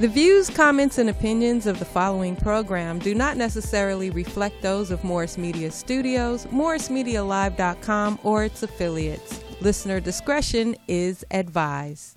[0.00, 5.04] The views, comments, and opinions of the following program do not necessarily reflect those of
[5.04, 9.44] Morris Media Studios, MorrisMediaLive.com, or its affiliates.
[9.60, 12.16] Listener discretion is advised.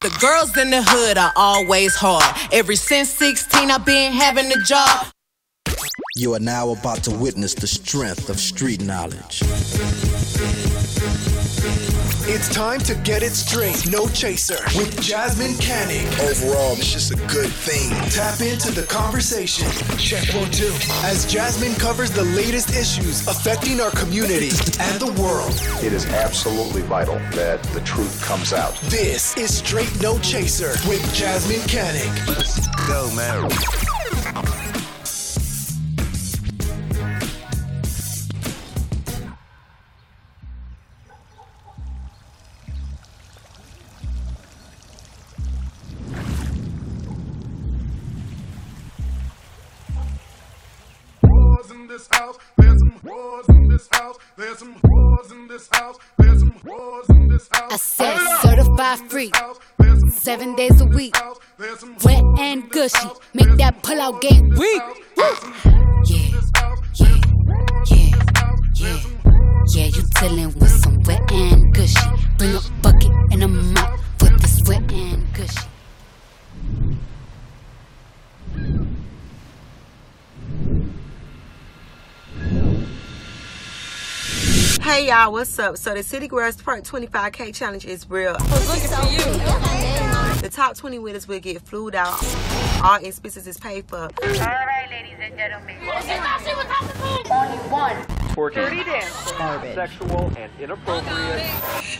[0.00, 2.36] The girls in the hood are always hard.
[2.50, 5.06] Ever since 16, I've been having a job.
[6.16, 9.42] You are now about to witness the strength of street knowledge.
[12.32, 13.88] It's time to get it straight.
[13.92, 16.06] No chaser with Jasmine Cannick.
[16.18, 17.90] Overall, it's just a good thing.
[18.10, 19.70] Tap into the conversation.
[19.98, 20.72] Check one, two.
[21.04, 24.50] As Jasmine covers the latest issues affecting our community
[24.80, 25.54] and the world.
[25.84, 28.76] It is absolutely vital that the truth comes out.
[28.90, 32.26] This is Straight No Chaser with Jasmine Cannick.
[32.26, 33.99] Let's go, man.
[60.40, 61.14] Seven days a week.
[62.02, 63.08] Wet and gushy.
[63.34, 64.82] Make that pull out game weak.
[65.18, 65.34] Yeah,
[66.06, 66.40] yeah,
[66.94, 68.10] yeah,
[68.74, 69.00] yeah.
[69.74, 72.00] Yeah, you dealing with some wet and gushy.
[72.38, 75.60] Bring a bucket and a mop for this wet and gushy.
[84.80, 85.76] Hey y'all, what's up?
[85.76, 88.32] So the City Girls Part 25K challenge is real.
[88.32, 89.99] The
[90.50, 92.18] top 20 winners will get flued out.
[92.82, 93.98] All expenses is paid for.
[93.98, 95.76] All right, ladies and gentlemen.
[97.30, 97.96] Only one.
[98.34, 98.54] Twerking.
[98.54, 99.32] Dirty dance.
[99.32, 99.74] Garbage.
[99.74, 101.46] Sexual and inappropriate.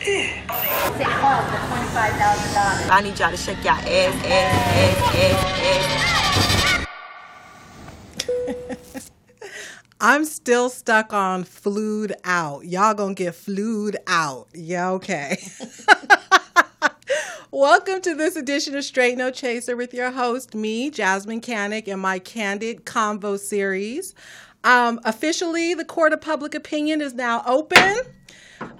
[0.01, 2.89] Take home the twenty-five thousand dollars.
[2.91, 9.11] I need y'all to shake y'all ass, ass, ass, ass, ass.
[10.01, 12.65] I'm still stuck on flued out.
[12.65, 14.49] Y'all gonna get flued out.
[14.55, 15.37] Yeah, okay.
[17.53, 22.01] Welcome to this edition of Straight No Chaser with your host, me, Jasmine Cannick, and
[22.01, 24.15] my Candid Convo series.
[24.63, 28.03] Um, officially, the Court of Public Opinion is now open.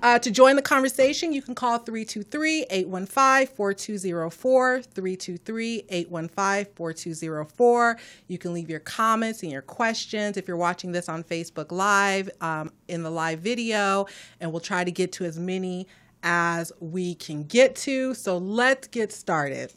[0.05, 4.83] Uh, to join the conversation, you can call 323 815 4204.
[4.83, 7.99] 323 815 4204.
[8.29, 12.31] You can leave your comments and your questions if you're watching this on Facebook Live
[12.41, 14.07] um, in the live video,
[14.41, 15.89] and we'll try to get to as many
[16.23, 18.15] as we can get to.
[18.15, 19.73] So let's get started.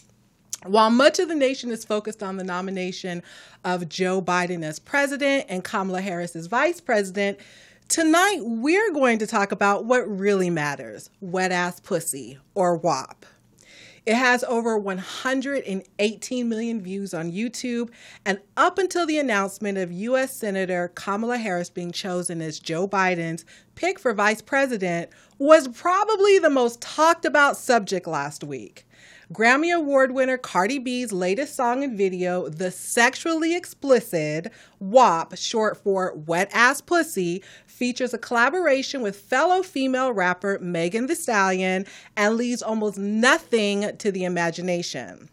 [0.65, 3.21] While much of the nation is focused on the nomination
[3.65, 7.37] of Joe Biden as president and Kamala Harris as vice president,
[7.89, 13.25] tonight we're going to talk about what really matters wet ass pussy or WAP.
[14.05, 17.89] It has over 118 million views on YouTube,
[18.25, 20.35] and up until the announcement of U.S.
[20.35, 26.49] Senator Kamala Harris being chosen as Joe Biden's pick for vice president, was probably the
[26.49, 28.85] most talked about subject last week.
[29.33, 36.13] Grammy Award winner Cardi B's latest song and video, the sexually explicit WAP, short for
[36.13, 41.85] Wet Ass Pussy, features a collaboration with fellow female rapper Megan Thee Stallion
[42.15, 45.29] and leaves almost nothing to the imagination.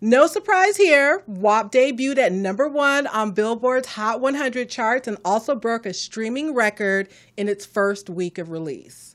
[0.00, 5.54] No surprise here, WAP debuted at number one on Billboard's Hot 100 charts and also
[5.54, 9.14] broke a streaming record in its first week of release.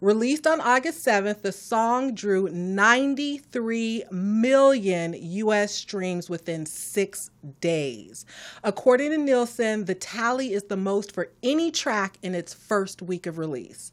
[0.00, 8.26] Released on August 7th, the song drew 93 million US streams within six days.
[8.62, 13.26] According to Nielsen, the tally is the most for any track in its first week
[13.26, 13.90] of release.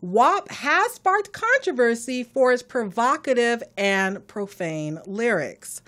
[0.00, 5.82] WAP has sparked controversy for its provocative and profane lyrics.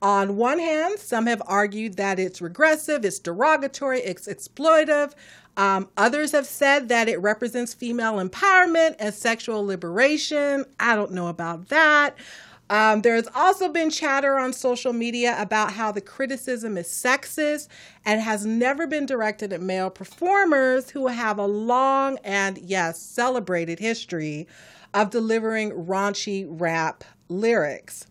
[0.00, 5.12] On one hand, some have argued that it's regressive, it's derogatory, it's exploitive.
[5.56, 10.64] Um, others have said that it represents female empowerment and sexual liberation.
[10.78, 12.16] I don't know about that.
[12.70, 17.68] Um, there has also been chatter on social media about how the criticism is sexist
[18.04, 23.78] and has never been directed at male performers who have a long and, yes, celebrated
[23.78, 24.46] history
[24.92, 28.06] of delivering raunchy rap lyrics.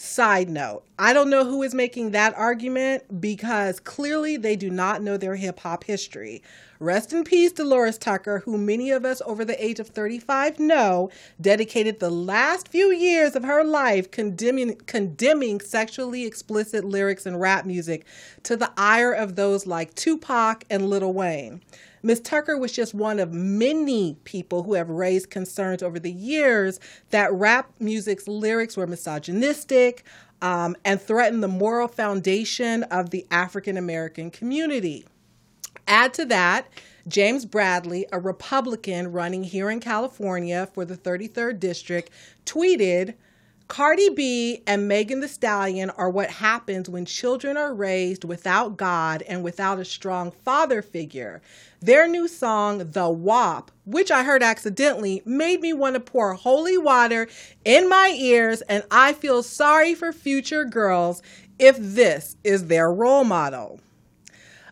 [0.00, 5.02] Side note, I don't know who is making that argument because clearly they do not
[5.02, 6.40] know their hip hop history.
[6.78, 11.10] Rest in peace, Delores Tucker, who many of us over the age of 35 know
[11.40, 17.66] dedicated the last few years of her life condemning, condemning sexually explicit lyrics and rap
[17.66, 18.06] music
[18.44, 21.60] to the ire of those like Tupac and Lil Wayne.
[22.02, 22.20] Ms.
[22.20, 26.78] Tucker was just one of many people who have raised concerns over the years
[27.10, 30.04] that rap music's lyrics were misogynistic
[30.40, 35.06] um, and threatened the moral foundation of the African American community.
[35.86, 36.68] Add to that,
[37.08, 42.10] James Bradley, a Republican running here in California for the 33rd District,
[42.44, 43.14] tweeted,
[43.68, 49.22] Cardi B and Megan Thee Stallion are what happens when children are raised without God
[49.28, 51.42] and without a strong father figure.
[51.80, 56.78] Their new song, The WAP, which I heard accidentally, made me want to pour holy
[56.78, 57.28] water
[57.66, 61.22] in my ears, and I feel sorry for future girls
[61.58, 63.80] if this is their role model.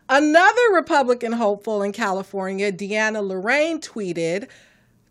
[0.09, 4.47] Another Republican hopeful in California, DeAnna Lorraine, tweeted,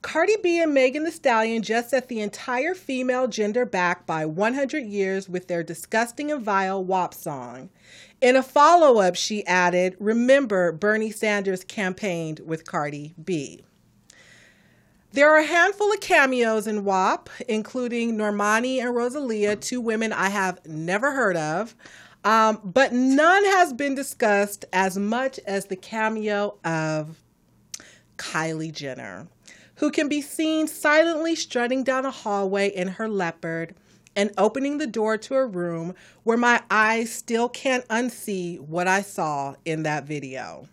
[0.07, 4.85] Cardi B and Megan Thee Stallion just set the entire female gender back by 100
[4.85, 7.71] years with their disgusting and vile WAP song.
[8.21, 13.65] In a follow up, she added, Remember, Bernie Sanders campaigned with Cardi B.
[15.11, 20.29] There are a handful of cameos in WAP, including Normani and Rosalia, two women I
[20.29, 21.75] have never heard of.
[22.23, 27.19] Um, but none has been discussed as much as the cameo of
[28.19, 29.27] Kylie Jenner,
[29.77, 33.75] who can be seen silently strutting down a hallway in her leopard
[34.15, 39.03] and opening the door to a room where my eyes still can't unsee what I
[39.03, 40.69] saw in that video.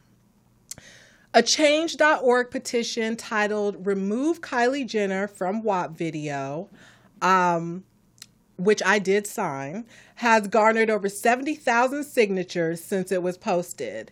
[1.34, 6.70] A change.org petition titled Remove Kylie Jenner from WAP Video
[7.24, 7.86] um,
[8.58, 9.86] which I did sign,
[10.16, 14.12] has garnered over 70,000 signatures since it was posted.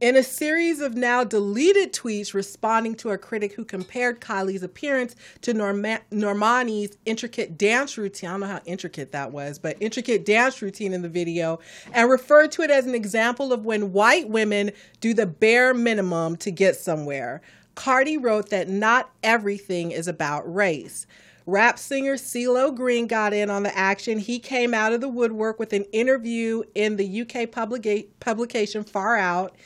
[0.00, 5.16] In a series of now deleted tweets responding to a critic who compared Kylie's appearance
[5.40, 10.24] to Norma- Normani's intricate dance routine, I don't know how intricate that was, but intricate
[10.24, 11.58] dance routine in the video,
[11.92, 16.36] and referred to it as an example of when white women do the bare minimum
[16.36, 17.40] to get somewhere.
[17.74, 21.08] Cardi wrote that not everything is about race.
[21.44, 24.18] Rap singer CeeLo Green got in on the action.
[24.20, 29.16] He came out of the woodwork with an interview in the UK publica- publication Far
[29.16, 29.56] Out,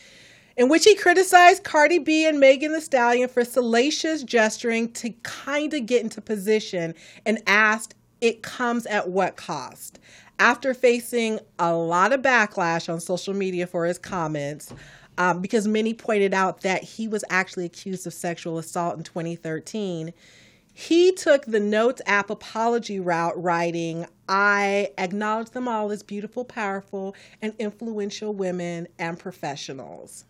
[0.56, 5.72] in which he criticized Cardi B and Megan Thee Stallion for salacious gesturing to kind
[5.74, 6.94] of get into position
[7.24, 9.98] and asked, It comes at what cost?
[10.38, 14.72] After facing a lot of backlash on social media for his comments,
[15.18, 20.12] um, because many pointed out that he was actually accused of sexual assault in 2013
[20.74, 27.14] he took the Notes app apology route, writing, I acknowledge them all as beautiful, powerful,
[27.42, 30.24] and influential women and professionals.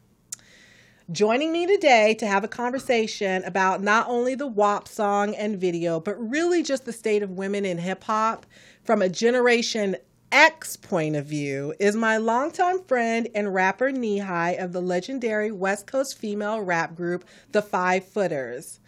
[1.13, 6.01] Joining me today to have a conversation about not only the WAP song and video,
[6.01, 8.47] but really just the state of women in hip hop
[8.83, 9.97] from a Generation
[10.31, 15.87] X point of view is my longtime friend and rapper Nehi of the legendary West
[15.87, 18.81] Coast female rap group, The Five Footers.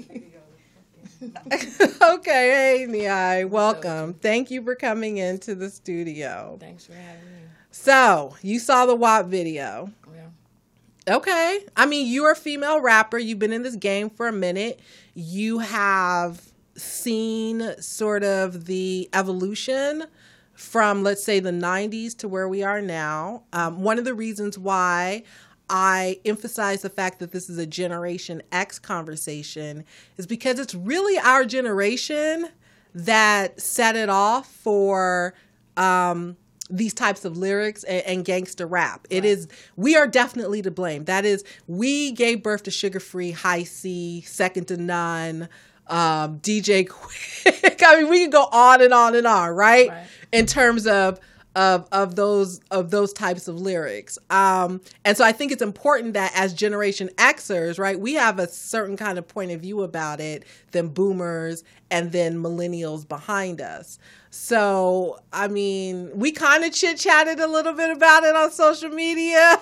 [2.00, 4.14] okay, hey Nehi, welcome.
[4.14, 6.56] Thank you for coming into the studio.
[6.58, 7.43] Thanks for having me.
[7.76, 9.90] So, you saw the WAP video.
[10.14, 11.16] Yeah.
[11.16, 11.66] Okay.
[11.76, 13.18] I mean, you're a female rapper.
[13.18, 14.78] You've been in this game for a minute.
[15.14, 16.40] You have
[16.76, 20.04] seen sort of the evolution
[20.52, 23.42] from, let's say, the 90s to where we are now.
[23.52, 25.24] Um, one of the reasons why
[25.68, 29.84] I emphasize the fact that this is a Generation X conversation
[30.16, 32.50] is because it's really our generation
[32.94, 35.34] that set it off for
[35.76, 36.36] um,
[36.76, 39.06] these types of lyrics and, and gangster rap.
[39.10, 39.18] Right.
[39.18, 41.04] It is we are definitely to blame.
[41.04, 45.48] That is, we gave birth to Suga Free, Hi-C, Second II None,
[45.86, 47.82] um, DJ Quik.
[47.86, 49.88] I mean, we can go on and on and on, right?
[49.88, 50.06] right.
[50.32, 51.20] In terms of
[51.56, 54.18] of of those of those types of lyrics.
[54.30, 58.48] Um, and so I think it's important that as Generation Xers, right, we have a
[58.48, 63.98] certain kind of point of view about it than boomers and then millennials behind us.
[64.30, 68.90] So I mean, we kind of chit chatted a little bit about it on social
[68.90, 69.60] media,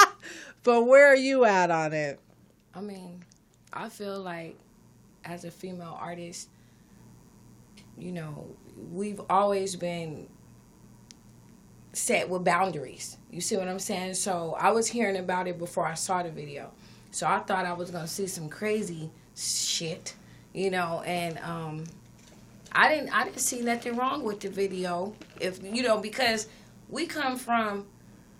[0.62, 2.20] but where are you at on it?
[2.74, 3.24] I mean,
[3.72, 4.56] I feel like
[5.24, 6.48] as a female artist,
[7.96, 8.46] you know,
[8.92, 10.28] we've always been
[11.94, 13.16] set with boundaries.
[13.30, 14.14] You see what I'm saying?
[14.14, 16.72] So I was hearing about it before I saw the video.
[17.10, 20.14] So I thought I was gonna see some crazy shit,
[20.52, 21.84] you know, and um
[22.72, 26.48] I didn't I didn't see nothing wrong with the video if you know, because
[26.88, 27.86] we come from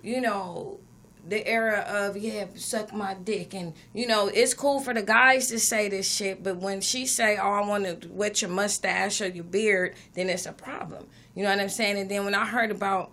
[0.02, 0.78] you know,
[1.26, 5.48] the era of yeah, suck my dick, and you know, it's cool for the guys
[5.48, 9.22] to say this shit, but when she say, "Oh, I want to wet your mustache
[9.22, 11.06] or your beard," then it's a problem.
[11.34, 11.98] You know what I'm saying?
[11.98, 13.12] And then when I heard about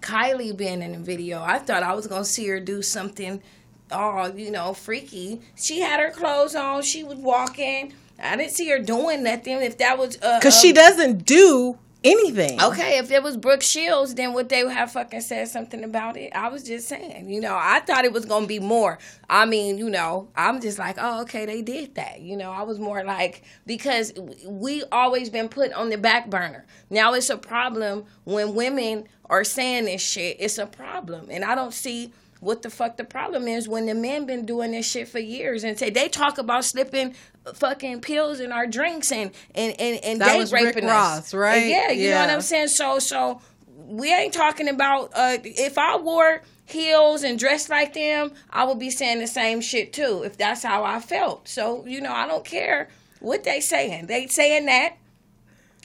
[0.00, 3.42] Kylie being in the video, I thought I was gonna see her do something,
[3.90, 5.40] oh, you know, freaky.
[5.56, 6.82] She had her clothes on.
[6.82, 7.92] She was walking.
[8.22, 9.62] I didn't see her doing nothing.
[9.62, 12.60] If that was Because uh, she doesn't do anything.
[12.60, 16.32] Okay, if it was Brooke Shields, then would they have fucking said something about it?
[16.34, 18.98] I was just saying, you know, I thought it was gonna be more.
[19.28, 22.20] I mean, you know, I'm just like, oh, okay, they did that.
[22.20, 24.12] You know, I was more like because
[24.46, 26.66] we always been put on the back burner.
[26.88, 30.36] Now it's a problem when women are saying this shit.
[30.40, 33.94] It's a problem, and I don't see what the fuck the problem is when the
[33.94, 37.14] men been doing this shit for years and say they talk about slipping
[37.54, 40.90] fucking pills in our drinks and and and, and That was Rick raping us.
[40.90, 41.62] Ross, right?
[41.62, 42.68] And yeah, you know what I'm saying.
[42.68, 43.40] So so
[43.76, 48.78] we ain't talking about uh if I wore heels and dressed like them, I would
[48.78, 51.46] be saying the same shit too if that's how I felt.
[51.46, 52.88] So you know I don't care
[53.20, 54.06] what they saying.
[54.06, 54.96] They saying that.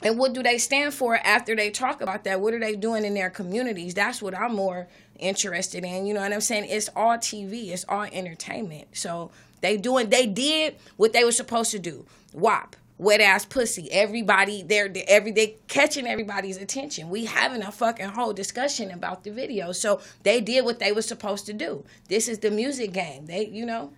[0.02, 2.40] And what do they stand for after they talk about that?
[2.42, 3.94] What are they doing in their communities?
[3.94, 6.06] That's what I'm more interested in.
[6.06, 6.66] You know what I'm saying?
[6.68, 7.70] It's all TV.
[7.70, 8.88] It's all entertainment.
[8.92, 9.30] So
[9.60, 12.06] they doing they did what they were supposed to do.
[12.32, 12.76] WAP.
[12.98, 13.92] Wet ass pussy.
[13.92, 17.10] Everybody they're they're every they catching everybody's attention.
[17.10, 19.72] We having a fucking whole discussion about the video.
[19.72, 21.84] So they did what they were supposed to do.
[22.08, 23.26] This is the music game.
[23.26, 23.92] They you know.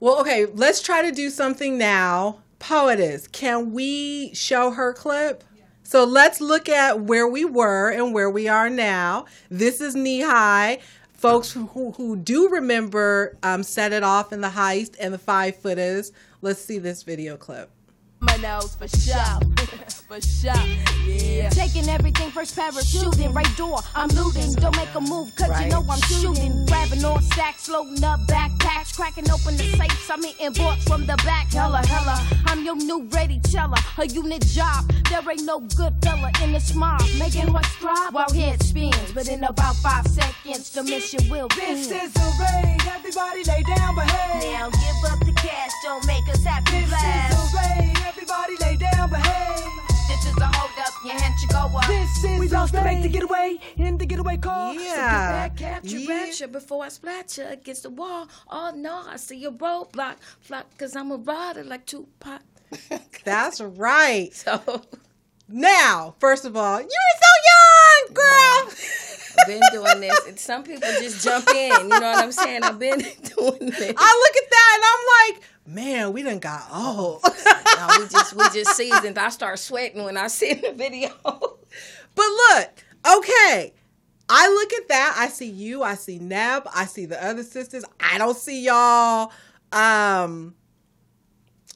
[0.00, 2.40] Well, okay, let's try to do something now.
[2.58, 5.44] Poetess, can we show her clip?
[5.86, 9.26] So let's look at where we were and where we are now.
[9.50, 10.80] This is knee high.
[11.12, 15.54] Folks who, who, do remember um, Set It Off in the Heist and the Five
[15.54, 16.10] Footers,
[16.42, 17.70] let's see this video clip.
[18.20, 19.14] My nose for sure.
[20.08, 20.52] for sure.
[21.06, 21.50] Yeah.
[21.50, 23.80] Taking everything first parachuting, right door.
[23.94, 24.52] I'm looting.
[24.54, 26.66] Don't make a move, cause you know I'm shooting.
[26.66, 30.10] Grabbing all stacks, loading up backpacks, cracking open the safes.
[30.10, 31.52] I'm eating books from the back.
[31.52, 32.16] Hella, hella.
[32.46, 33.78] I'm your new ready teller.
[33.98, 34.90] A unit job.
[35.10, 37.02] There ain't no good fella in this mob.
[37.18, 39.12] Making what's thrive while head spins.
[39.12, 41.56] But in about five seconds, the mission will be.
[41.56, 42.80] This is the raid.
[42.94, 44.52] Everybody lay down, behave.
[44.52, 47.32] Now give up the cash, don't make us happy This blast.
[47.44, 47.96] is the raid.
[48.06, 49.72] Everybody lay down, behave.
[50.08, 51.86] This is a hold up, your hand should go up.
[51.86, 54.74] This is we lost to make the getaway in the getaway car.
[54.74, 54.80] Yeah.
[54.80, 55.00] So get
[55.38, 58.28] back, capture, rapture before I splat you against the wall.
[58.50, 60.16] Oh no, I see your roadblock.
[60.40, 62.42] Flock, cause I'm a rider like Tupac.
[63.24, 64.30] That's right.
[64.46, 64.82] So
[65.48, 66.88] now, first of all, you're
[67.24, 68.72] so young, girl.
[69.46, 70.26] I've been doing this.
[70.26, 71.82] And some people just jump in.
[71.82, 72.62] You know what I'm saying?
[72.62, 72.98] I've been
[73.36, 73.94] doing this.
[73.96, 77.22] I look at that and I'm like, man, we done got old.
[77.76, 79.18] no, we just we just seasoned.
[79.18, 81.10] I start sweating when I see the video.
[81.22, 81.58] But
[82.16, 82.84] look,
[83.18, 83.72] okay.
[84.28, 85.14] I look at that.
[85.18, 85.82] I see you.
[85.82, 86.66] I see Neb.
[86.74, 87.84] I see the other sisters.
[88.00, 89.30] I don't see y'all.
[89.70, 90.54] Um,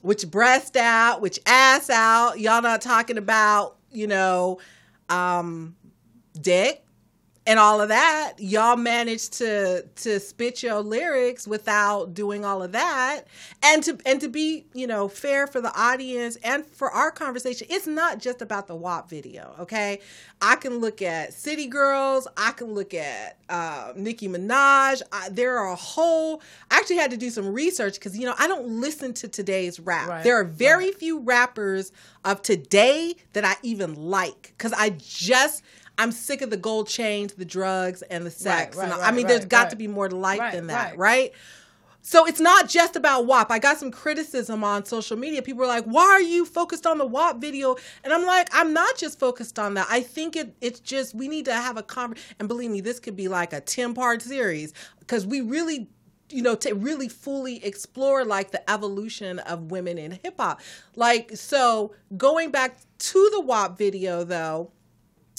[0.03, 2.41] which breast out, which ass out.
[2.41, 4.59] Y'all not talking about, you know,
[5.09, 5.77] um,
[6.41, 6.85] dick
[7.47, 8.35] and all of that.
[8.39, 13.23] Y'all managed to to spit your lyrics without doing all of that.
[13.63, 17.67] And to and to be, you know, fair for the audience and for our conversation,
[17.71, 20.01] it's not just about the WAP video, okay?
[20.43, 25.03] I can look at City Girls, I can look at uh, Nicki Minaj.
[25.13, 26.43] I, there are a whole.
[26.71, 29.81] I actually had to do some research because you know I don't listen to today's
[29.81, 30.09] rap.
[30.09, 31.91] Right, there are very few rappers
[32.25, 35.63] of today that I even like because I just
[36.01, 38.77] I'm sick of the gold chains, the drugs, and the sex.
[38.77, 39.71] right, and I- I right, mean, there's right, got right.
[39.71, 40.99] to be more to life Right, than that, right.
[40.99, 41.33] right?
[42.03, 43.51] So it's not just about WAP.
[43.51, 45.43] I got some criticism on social media.
[45.43, 48.73] People are like, "Why are you focused on the WAP video?" And I'm like, "I'm
[48.73, 49.87] not just focused on that.
[49.91, 53.01] I think it it's just we need to have a conver And believe me, this
[53.01, 55.89] could be like a 10 part series because we really
[56.31, 60.61] you know to really fully explore like the evolution of women in hip hop.
[60.97, 64.71] Like so going back to the WAP video though,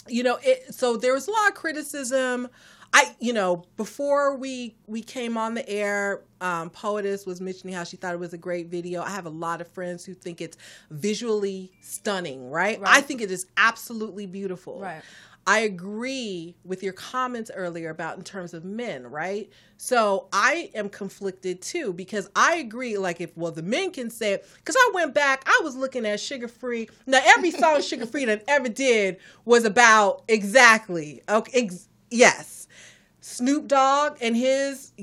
[0.07, 2.47] you know it so there was a lot of criticism
[2.93, 7.83] i you know before we we came on the air um poetess was mentioning how
[7.83, 10.41] she thought it was a great video i have a lot of friends who think
[10.41, 10.57] it's
[10.89, 12.97] visually stunning right, Right.
[12.97, 15.01] i think it is absolutely beautiful Right.
[15.47, 19.49] I agree with your comments earlier about in terms of men, right?
[19.77, 22.97] So I am conflicted too because I agree.
[22.97, 26.19] Like, if well, the men can say because I went back, I was looking at
[26.19, 26.89] Suga Free.
[27.07, 32.67] Now, every song Suga Free that ever did was about exactly okay, ex- yes,
[33.21, 34.93] Snoop Dogg and his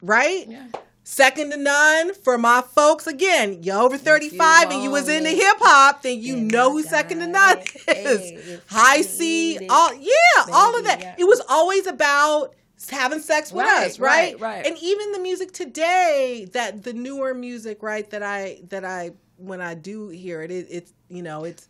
[0.00, 0.46] right.
[0.48, 0.66] Yeah.
[1.06, 3.06] Second II None for my folks.
[3.06, 7.20] Again, you're over 35 and you was into hip hop, then you know who Second
[7.20, 7.58] II None
[7.88, 8.60] is.
[8.68, 11.16] Hi-C, all yeah, all of that.
[11.18, 12.54] It was always about
[12.90, 14.32] having sex with Right, us, right?
[14.34, 14.66] right, right.
[14.66, 18.08] And even the music today, that the newer music, right?
[18.10, 21.68] That I that I when I do hear it, it it's you know it's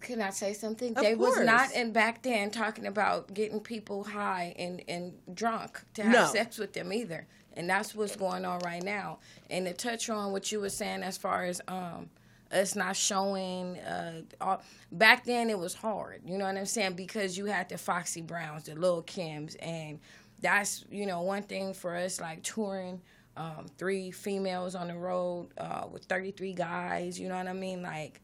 [0.00, 0.94] Can I say something?
[0.96, 5.82] Of they was not in back then talking about getting people high and, and drunk
[5.94, 6.26] to have No.
[6.32, 7.26] sex with them either.
[7.58, 9.18] And that's what's going on right now.
[9.50, 12.08] And to touch on what you were saying as far as um
[12.50, 14.62] us not showing uh all,
[14.92, 16.94] back then it was hard, you know what I'm saying?
[16.94, 19.98] Because you had the Foxy Browns, the Lil Kims and
[20.40, 23.02] that's, you know, one thing for us like touring
[23.36, 27.82] um, three females on the road uh, with 33 guys, you know what I mean?
[27.82, 28.20] Like,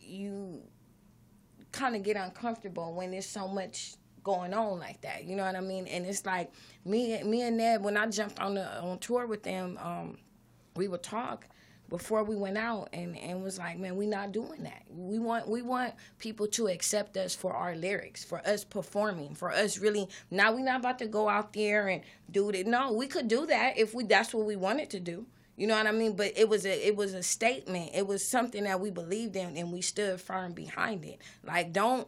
[0.00, 0.62] you
[1.72, 3.94] kind of get uncomfortable when there's so much
[4.28, 5.24] going on like that.
[5.24, 5.86] You know what I mean?
[5.86, 6.52] And it's like
[6.84, 10.18] me, me and Ned when I jumped on the on tour with them, um,
[10.76, 11.46] we would talk
[11.88, 14.82] before we went out and, and was like, man, we're not doing that.
[14.90, 19.50] We want we want people to accept us for our lyrics, for us performing, for
[19.50, 20.06] us really.
[20.30, 22.66] Now we're not about to go out there and do it.
[22.66, 25.24] No, we could do that if we that's what we wanted to do.
[25.56, 26.14] You know what I mean?
[26.14, 27.92] But it was a it was a statement.
[27.94, 31.22] It was something that we believed in and we stood firm behind it.
[31.42, 32.06] Like don't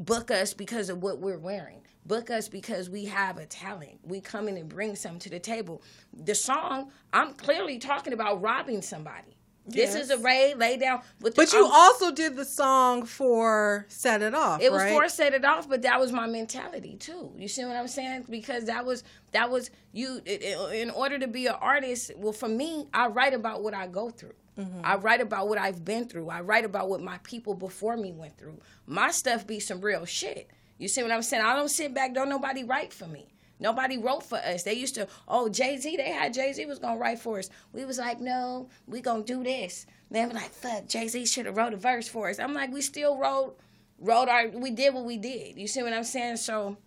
[0.00, 1.82] book us because of what we're wearing.
[2.06, 4.00] Book us because we have a talent.
[4.02, 5.82] We come in and bring something to the table.
[6.24, 9.36] The song, I'm clearly talking about robbing somebody.
[9.70, 11.02] This is a ray lay down.
[11.20, 14.92] But, But you also did the song for "Set It Off." it was right?
[14.92, 17.32] for set it off, but that was my mentality too.
[17.36, 18.26] You see what I'm saying?
[18.28, 20.20] Because that was that was you.
[20.24, 23.74] It, it- in order to be an artist, well, for me, I write about what
[23.74, 24.34] I go through.
[24.58, 24.80] Mm-hmm.
[24.84, 26.28] I write about what I've been through.
[26.28, 28.60] I write about what my people before me went through.
[28.86, 30.50] My stuff be some real shit.
[30.78, 31.42] You see what I'm saying?
[31.44, 32.14] I don't sit back.
[32.14, 33.26] Don't nobody write for me.
[33.60, 34.62] Nobody wrote for us.
[34.62, 37.50] They used to, oh, Jay Z, they had Jay Z was gonna write for us.
[37.72, 39.86] We was like, no, we gonna do this.
[40.10, 42.38] They were like, fuck, Jay Z should have wrote a verse for us.
[42.38, 43.56] I'm like, we still wrote,
[44.00, 45.56] wrote our, we did what we did.
[45.58, 46.38] You see what I'm saying?
[46.38, 46.78] So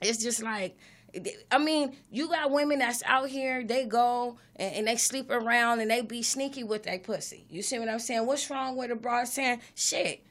[0.00, 0.76] it's just like,
[1.50, 5.80] I mean, you got women that's out here, they go and, and they sleep around
[5.80, 7.46] and they be sneaky with their pussy.
[7.48, 8.26] You see what I'm saying?
[8.26, 10.24] What's wrong with a broad saying, shit,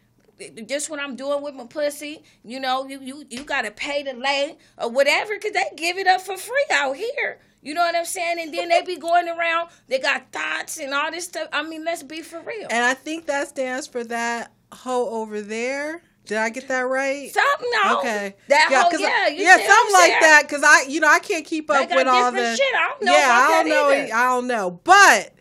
[0.67, 4.03] just what I'm doing with my pussy, you know, you you, you got to pay
[4.03, 7.39] to lay or whatever because they give it up for free out here.
[7.61, 8.39] You know what I'm saying?
[8.41, 11.47] And then they be going around, they got thoughts and all this stuff.
[11.53, 12.67] I mean, let's be for real.
[12.69, 16.01] And I think that stands for that hoe over there.
[16.25, 17.31] Did I get that right?
[17.31, 17.99] Something no.
[17.99, 18.35] Okay.
[18.47, 20.43] That whole 'cause yeah, you yeah, see something like that.
[20.43, 22.75] Because I, you know, I can't keep up with all the shit.
[22.75, 23.89] I don't know Yeah, I don't that know.
[23.89, 24.13] either.
[24.13, 24.71] I don't know.
[24.83, 25.33] But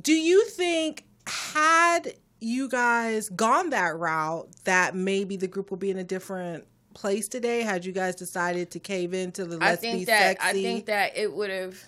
[0.00, 5.90] do you think had you guys gone that route, that maybe the group will be
[5.90, 7.62] in a different place today?
[7.62, 10.48] Had you guys decided to cave into the let's think be that sexy?
[10.48, 11.82] I think that it would have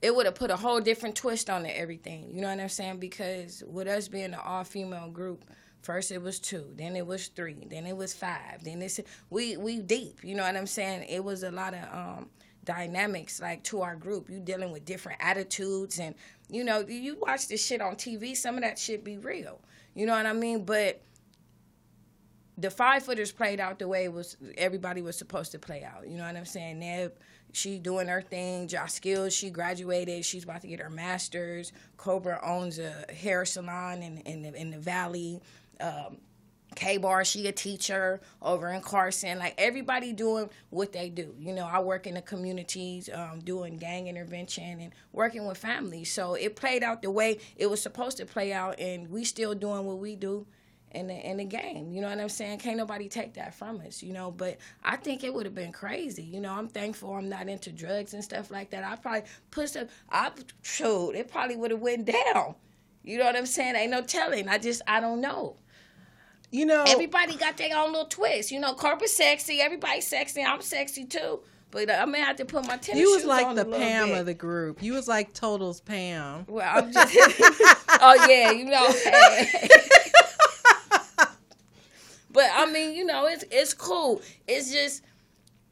[0.00, 2.30] it would have put a whole different twist on everything.
[2.32, 2.98] You know what I'm saying?
[2.98, 5.44] Because with us being an all female group,
[5.82, 9.56] first it was two, then it was three, then it was five, then it's we
[9.56, 10.22] we deep.
[10.22, 11.06] You know what I'm saying?
[11.08, 12.30] It was a lot of um
[12.64, 14.28] dynamics like to our group.
[14.28, 16.14] You dealing with different attitudes and
[16.50, 19.60] you know, you watch this shit on TV, some of that shit be real.
[19.94, 20.64] You know what I mean?
[20.64, 21.02] But
[22.56, 26.08] the five footers played out the way it was everybody was supposed to play out.
[26.08, 26.80] You know what I'm saying?
[26.80, 27.12] Neb,
[27.52, 28.66] she doing her thing.
[28.68, 30.24] Josh Skills, she graduated.
[30.24, 31.72] She's about to get her master's.
[31.96, 35.40] Cobra owns a hair salon in in the, in the valley.
[35.80, 36.18] Um,
[36.78, 39.38] K Bar, she a teacher over in Carson.
[39.40, 41.34] Like everybody doing what they do.
[41.36, 46.12] You know, I work in the communities, um, doing gang intervention and working with families.
[46.12, 49.56] So it played out the way it was supposed to play out, and we still
[49.56, 50.46] doing what we do
[50.92, 51.90] in the in the game.
[51.90, 52.60] You know what I'm saying?
[52.60, 54.30] Can't nobody take that from us, you know.
[54.30, 56.22] But I think it would have been crazy.
[56.22, 58.84] You know, I'm thankful I'm not into drugs and stuff like that.
[58.84, 60.30] I probably put some I
[60.62, 62.54] shoot, it probably would have went down.
[63.02, 63.74] You know what I'm saying?
[63.74, 64.48] Ain't no telling.
[64.48, 65.56] I just I don't know.
[66.50, 68.50] You know, everybody got their own little twist.
[68.50, 70.42] You know, Corporate sexy, everybody's sexy.
[70.42, 71.40] I'm sexy too.
[71.70, 74.18] But uh, I may have to put my tennis You was like the Pam bit.
[74.18, 74.82] of the group.
[74.82, 76.46] You was like Total's Pam.
[76.48, 77.14] Well, I'm just.
[78.00, 78.86] oh yeah, you know.
[82.30, 84.22] but I mean, you know, it's it's cool.
[84.46, 85.02] It's just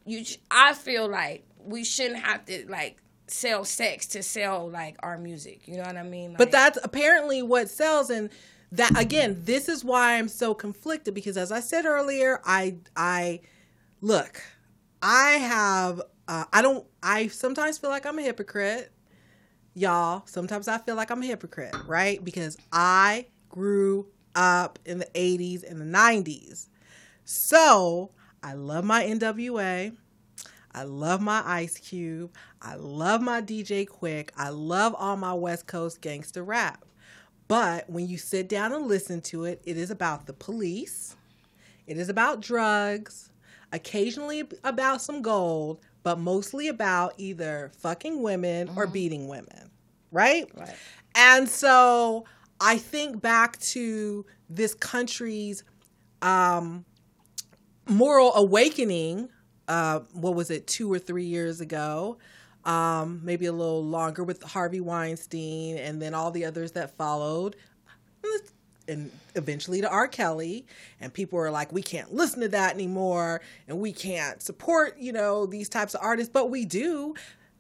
[0.04, 0.24] you.
[0.50, 5.66] I feel like we shouldn't have to like sell sex to sell like our music.
[5.66, 6.30] You know what I mean?
[6.30, 8.28] Like, But that's apparently what sells and
[8.72, 13.40] that again, this is why I'm so conflicted because as I said earlier, I I
[14.00, 14.42] look,
[15.02, 18.92] I have uh, I don't I sometimes feel like I'm a hypocrite.
[19.74, 22.24] Y'all, sometimes I feel like I'm a hypocrite, right?
[22.24, 26.68] Because I grew up in the 80s and the 90s.
[27.24, 29.94] So, I love my NWA.
[30.72, 32.34] I love my Ice Cube.
[32.62, 34.30] I love my DJ Quik.
[34.36, 36.84] I love all my West Coast gangster rap.
[37.48, 41.16] But when you sit down and listen to it, it is about the police.
[41.86, 43.30] It is about drugs.
[43.72, 49.70] occasionally about some gold, but mostly about either fucking women or beating women,
[50.12, 50.48] right?
[50.54, 50.74] Right.
[51.14, 52.24] And so
[52.60, 55.64] I think back to this country's
[56.22, 56.84] um,
[57.88, 59.28] moral awakening.
[59.68, 62.18] Uh, what was it, two or three years ago?
[62.66, 67.56] Um, maybe a little longer with Harvey Weinstein and then all the others that followed.
[68.88, 70.08] And eventually to R.
[70.08, 70.66] Kelly.
[71.00, 73.40] And people were like, we can't listen to that anymore.
[73.68, 76.30] And we can't support, you know, these types of artists.
[76.32, 77.14] But we do.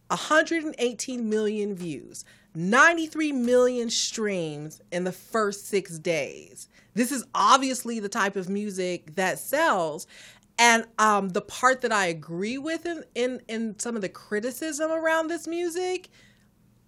[0.08, 6.68] 118 million views, 93 million streams in the first six days.
[6.94, 10.06] This is obviously the type of music that sells.
[10.58, 14.90] And um, the part that I agree with in, in, in some of the criticism
[14.90, 16.08] around this music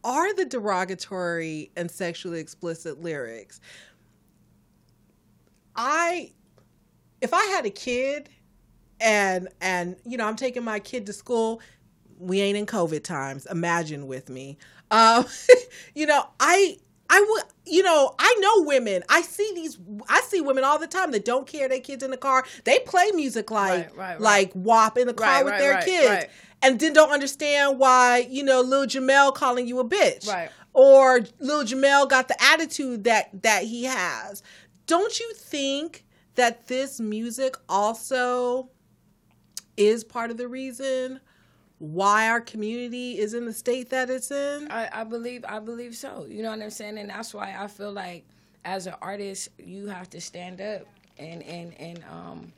[0.05, 3.61] are the derogatory and sexually explicit lyrics.
[5.77, 6.33] I,
[7.21, 8.31] if I had a kid
[9.01, 11.61] and and you know I'm taking my kid to school,
[12.19, 13.47] we ain't in COVID times.
[13.47, 14.59] Imagine with me.
[14.91, 15.27] Um,
[15.95, 16.79] you know, I
[17.11, 19.03] I would you know, I know women.
[19.09, 22.11] I see these I see women all the time that don't care their kids in
[22.11, 22.45] the car.
[22.65, 24.21] They play music like Right, right, right.
[24.21, 26.27] like WAP in the car with their kids.
[26.61, 30.27] And then don't understand why, you know, Lil Jamel calling you a bitch.
[30.27, 30.51] Right.
[30.73, 34.43] Or Lil Jamel got the attitude that that he has.
[34.87, 38.71] Don't you think that this music also
[39.77, 41.21] is part of the reason
[41.79, 44.71] why our community is in the state that it's in?
[44.71, 46.27] I, I believe I believe so.
[46.29, 46.99] You know what I'm saying?
[46.99, 48.25] And that's why I feel like
[48.65, 50.83] as an artist you have to stand up
[51.19, 52.53] and and and um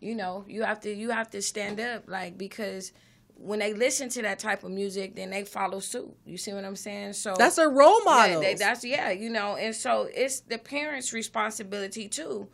[0.00, 2.92] you know, you have to you have to stand up like because
[3.36, 6.14] when they listen to that type of music, then they follow suit.
[6.26, 7.14] You see what I'm saying?
[7.14, 11.12] So That's a role Yeah, they- that's yeah, you know, and so it's the parents'
[11.12, 12.48] responsibility too.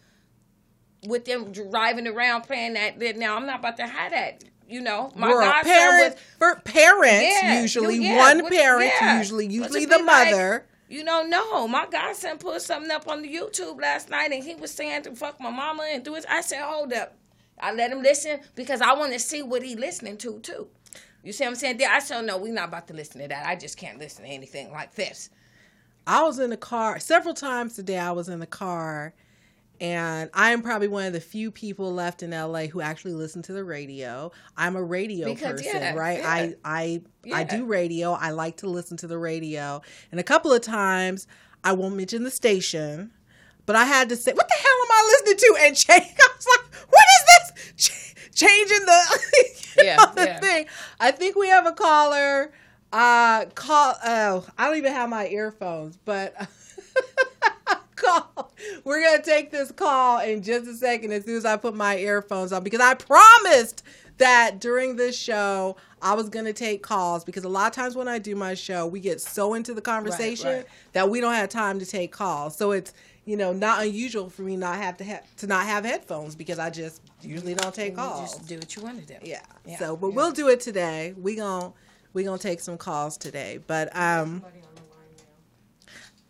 [1.07, 4.45] With them driving around playing that, that now I'm not about to have that.
[4.69, 9.19] You know, my godson parents, was for parents Yeah, usually yeah, one what- parent yeah.
[9.19, 10.67] usually usually the be like, mother.
[10.89, 14.55] you know, no, my godson put something up on the YouTube last night, and he
[14.55, 16.27] was saying to fuck my mama and do it.
[16.29, 17.15] I said, hold up,
[17.59, 20.69] I let him listen because I want to see what he listening to too.
[21.25, 21.81] You see what I'm saying?
[21.83, 23.47] I said, no, we're not about to listen to that.
[23.47, 25.31] I just can't listen to anything like this.
[26.07, 27.99] I was in the car several times today.
[27.99, 29.13] I was in the car,
[29.81, 33.43] and I am probably one of the few people left in LA who actually listen
[33.43, 34.33] to the radio.
[34.57, 36.19] I'm a radio Because, person, yeah, right?
[36.19, 36.29] yeah.
[36.29, 37.03] I I
[37.41, 38.13] I do radio.
[38.13, 41.27] I like to listen to the radio, and a couple of times
[41.65, 43.11] I won't mention the station,
[43.67, 46.17] but I had to say, "What the hell am I listening to?" And change.
[46.19, 47.25] I was like, "What is
[47.77, 49.21] this?" Ch- changing the,
[49.79, 50.41] you Yeah, know, the yeah.
[50.41, 50.67] thing.
[51.01, 52.53] I think we have a caller.
[52.93, 53.95] Uh, call.
[54.05, 56.35] Oh, I don't even have my earphones, but
[58.03, 58.53] call.
[58.85, 61.97] We're gonna take this call in just a second as soon as I put my
[61.99, 63.83] earphones on because I promised
[64.19, 68.09] that during this show I was gonna take calls because a lot of times when
[68.09, 70.67] I do my show we get so into the conversation right.
[70.93, 72.57] that we don't have time to take calls.
[72.57, 72.93] So it's
[73.25, 76.59] you know not unusual for me not have to have to not have headphones because
[76.59, 78.35] I just usually don't take You calls.
[78.37, 79.19] just do what you want to do.
[79.23, 79.43] Yeah.
[79.67, 80.15] Yeah, So, but yeah.
[80.15, 81.15] we'll do it today.
[81.21, 81.73] We gon'
[82.15, 83.61] we gonna take some calls today.
[83.67, 84.43] But um,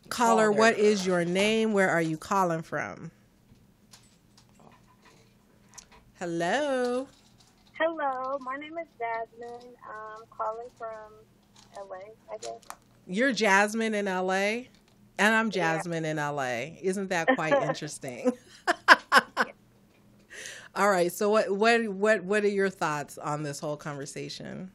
[0.09, 1.73] caller, what is your name?
[1.73, 3.11] Where are you calling from?
[6.19, 7.07] Hello.
[7.79, 9.75] Hello, my name is Jasmine.
[9.85, 11.13] I'm calling from
[11.77, 11.97] LA,
[12.33, 12.59] I guess.
[13.07, 14.65] You're Jasmine in LA,
[15.19, 16.71] and I'm Jasmine in LA.
[16.83, 18.33] Isn't that quite interesting?
[20.75, 21.13] All right.
[21.13, 24.71] So, what what what what are your thoughts on this whole conversation?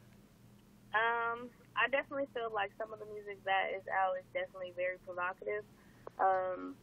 [1.76, 5.64] I definitely feel like some of the music that is out is definitely very provocative.
[6.18, 6.76] Um,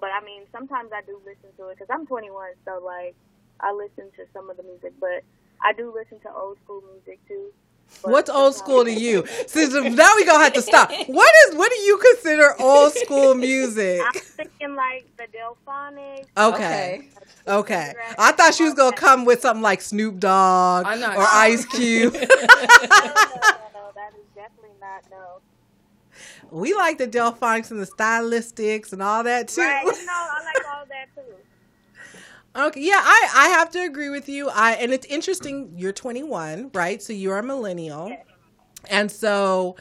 [0.00, 2.30] but I mean, sometimes I do listen to it because I'm 21,
[2.64, 3.14] so like
[3.60, 5.22] I listen to some of the music, but
[5.62, 7.52] I do listen to old school music too.
[8.02, 9.24] But What's old school to you?
[9.46, 10.90] See, so now we gonna have to stop.
[11.06, 14.02] What is what do you consider old school music?
[14.04, 16.26] I'm thinking like the Delfonics.
[16.36, 17.08] Okay.
[17.46, 17.94] Okay.
[18.18, 21.26] I thought she was gonna come with something like Snoop Dogg or sure.
[21.28, 22.14] Ice Cube.
[22.14, 25.40] no, no, no, that is definitely not no.
[26.50, 29.60] we like the Delfonics and the stylistics and all that too.
[29.62, 29.84] Right?
[29.84, 31.34] No, I like all that too.
[32.56, 34.48] Okay, yeah, I, I have to agree with you.
[34.48, 35.72] I and it's interesting.
[35.76, 37.02] You're 21, right?
[37.02, 38.16] So you're a millennial,
[38.88, 39.74] and so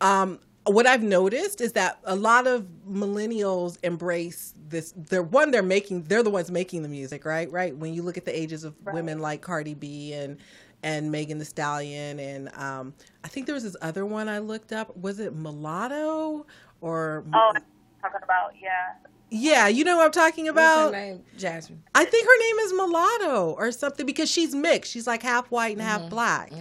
[0.00, 4.94] um, what I've noticed is that a lot of millennials embrace this.
[4.96, 5.50] They're one.
[5.50, 6.04] They're making.
[6.04, 7.50] They're the ones making the music, right?
[7.50, 7.76] Right.
[7.76, 10.38] When you look at the ages of women like Cardi B and
[10.84, 14.72] and Megan Thee Stallion, and um, I think there was this other one I looked
[14.72, 14.96] up.
[14.96, 16.46] Was it Mulatto
[16.80, 17.24] or?
[17.34, 17.52] Oh,
[18.00, 18.94] talking about yeah.
[19.36, 20.92] Yeah, you know what I'm talking about.
[20.92, 21.24] What's her name?
[21.36, 21.82] Jasmine.
[21.94, 24.92] I think her name is Mulatto or something because she's mixed.
[24.92, 26.02] She's like half white and Mm-hmm.
[26.02, 26.52] half black.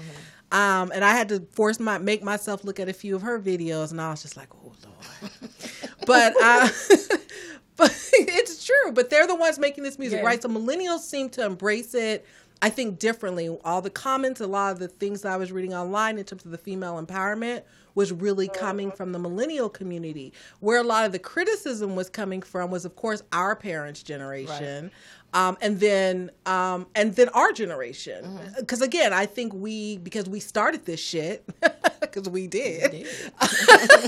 [0.51, 3.39] Um, and I had to force my make myself look at a few of her
[3.39, 5.31] videos, and I was just like, oh lord.
[6.07, 6.67] but uh,
[7.77, 8.91] but it's true.
[8.91, 10.25] But they're the ones making this music, Yeah.
[10.25, 10.41] right?
[10.41, 12.25] So millennials seem to embrace it.
[12.63, 13.49] I think differently.
[13.65, 16.45] All the comments, a lot of the things that I was reading online in terms
[16.45, 20.31] of the female empowerment was really coming from the millennial community.
[20.61, 24.91] Where a lot of the criticism was coming from was, of course, our parents' generation,
[25.33, 28.39] um, and then um, and then our generation.
[28.57, 31.45] Because again, I think we because we started this shit
[31.99, 33.05] because we did.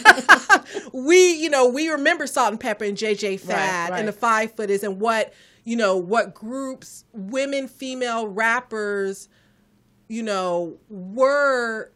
[0.94, 4.00] we you know we remember Salt-N-Pepa and JJ Fad right.
[4.00, 5.34] and the Five Footers and what
[5.66, 9.28] you know what groups women female rappers
[10.08, 11.92] you know were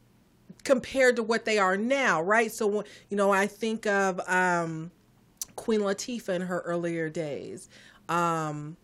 [0.66, 2.52] compared to what they are now right?
[2.52, 4.92] So you know I think of um
[5.56, 7.70] Queen Latifah in her earlier days
[8.10, 8.76] um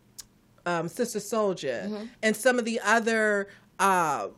[0.67, 4.29] um, Sister Souljah, and some of the other uh,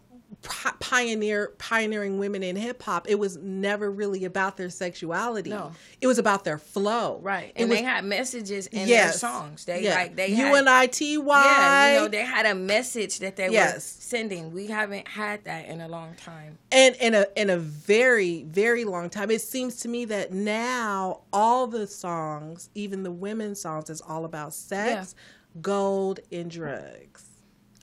[0.47, 3.07] pioneer pioneering women in hip hop.
[3.09, 5.49] It was never really about their sexuality.
[5.49, 5.71] No.
[6.01, 7.19] It was about their flow.
[7.21, 7.51] Right.
[7.55, 9.19] And was- they had messages in Yes.
[9.21, 9.65] their songs.
[9.65, 9.95] They Yeah.
[9.95, 11.43] like they U had N I T Y.
[11.45, 14.51] Yeah, you know, they had a message that they were sending.
[14.53, 16.57] We haven't had that in a long time.
[16.71, 21.21] and in a in a very very long time it seems to me that now
[21.31, 25.15] all the songs even the women's songs is all about sex
[25.61, 27.26] gold and drugs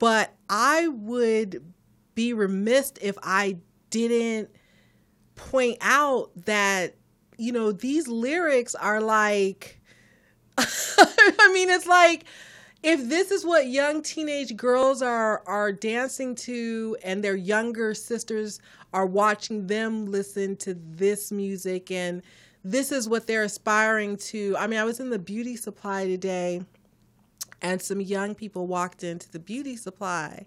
[0.05, 1.65] but I would
[2.15, 3.57] be remiss if I
[3.89, 4.51] didn't
[5.35, 6.97] point out that
[7.39, 9.81] you know these lyrics are like
[10.59, 12.25] I mean it's like
[12.83, 18.61] if this is what young teenage girls are are dancing to and their younger sisters
[18.93, 22.21] are watching them listen to this music and
[22.63, 24.55] this is what they're aspiring to.
[24.59, 26.61] I mean I was in the beauty supply today
[27.63, 30.47] and some young people walked into the beauty supply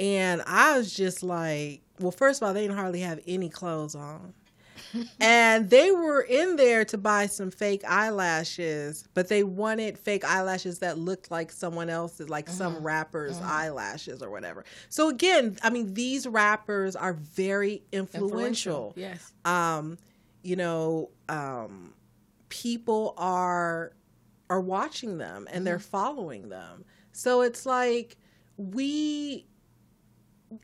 [0.00, 3.94] and I was just like, well, first of all, they didn't hardly have any clothes
[3.94, 4.32] on.
[5.20, 10.78] and they were in there to buy some fake eyelashes, but they wanted fake eyelashes
[10.78, 14.64] that looked like someone else's, like some rapper's eyelashes or whatever.
[14.88, 18.94] So again, I mean, these rappers are very influential.
[18.96, 19.34] Yes.
[19.44, 19.98] Um,
[20.42, 21.92] you know, um,
[22.48, 23.92] people are
[24.50, 26.84] are watching them and they're following them.
[27.12, 28.18] So it's like
[28.58, 29.46] we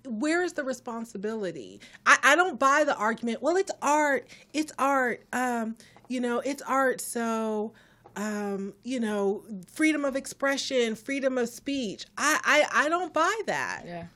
[0.04, 1.80] where is the responsibility?
[2.04, 4.26] I, I don't buy the argument, well, it's art.
[4.52, 5.24] It's art.
[5.32, 5.76] Um,
[6.08, 7.72] you know, it's art, so
[8.16, 12.06] um, you know, freedom of expression, freedom of speech.
[12.16, 13.82] I, I, I don't buy that.
[13.86, 14.06] Yeah.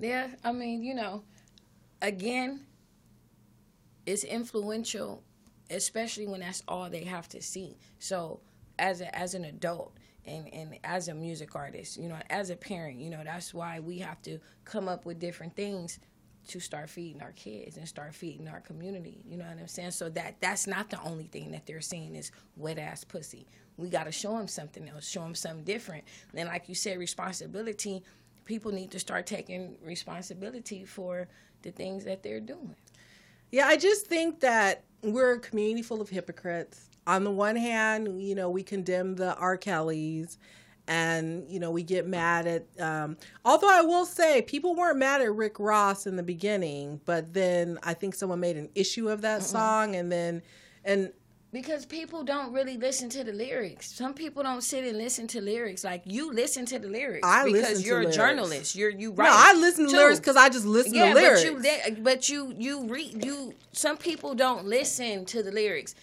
[0.00, 1.24] Yeah, I mean, you know,
[2.02, 2.66] again,
[4.06, 5.22] it's influential,
[5.70, 7.76] especially when that's all they have to see.
[7.98, 8.40] So,
[8.78, 9.92] as a, as an adult
[10.26, 13.80] and and as a music artist, you know, as a parent, you know, that's why
[13.80, 15.98] we have to come up with different things
[16.48, 19.20] to start feeding our kids and start feeding our community.
[19.26, 19.92] You know what I'm saying?
[19.92, 23.46] So that that's not the only thing that they're seeing is wet ass pussy.
[23.76, 26.04] We got to show them something else, show them something different.
[26.34, 28.02] And like you said, responsibility.
[28.44, 31.28] People need to start taking responsibility for
[31.62, 32.74] the things that they're doing.
[33.50, 36.87] Yeah, I just think that we're a community full of hypocrites.
[37.08, 39.56] On the one hand, you know, we condemn the R.
[39.56, 40.36] Kellys
[40.86, 45.20] and, you know, we get mad at, um, although I will say people weren't mad
[45.22, 49.22] at Rick Ross in the beginning, but then I think someone made an issue of
[49.22, 50.42] that song and then,
[50.84, 51.12] and
[51.50, 53.90] Because people don't really listen to the lyrics.
[53.90, 55.82] Some people don't sit and listen to lyrics.
[55.84, 58.16] Like you listen to the lyrics I because listen to you're lyrics.
[58.16, 58.74] a journalist.
[58.76, 59.24] You're you No.
[59.26, 59.96] I listen to too.
[59.96, 61.44] lyrics 'cause I just listen to yeah, lyrics.
[61.44, 63.54] But you, but you, you read you.
[63.72, 65.94] Some people don't listen to the lyrics.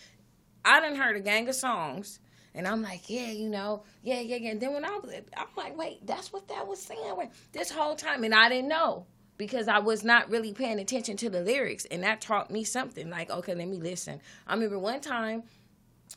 [0.65, 2.19] I done heard a gang of songs,
[2.53, 4.51] And I'm like, yeah, you know, yeah, yeah, yeah.
[4.51, 7.95] And then when I was, I'm like, wait, that's what that was saying this whole
[7.95, 9.05] time, and I didn't know
[9.37, 13.09] because I was not really paying attention to the lyrics, and that taught me something.
[13.09, 14.21] Like, okay, let me listen.
[14.47, 15.43] I remember one time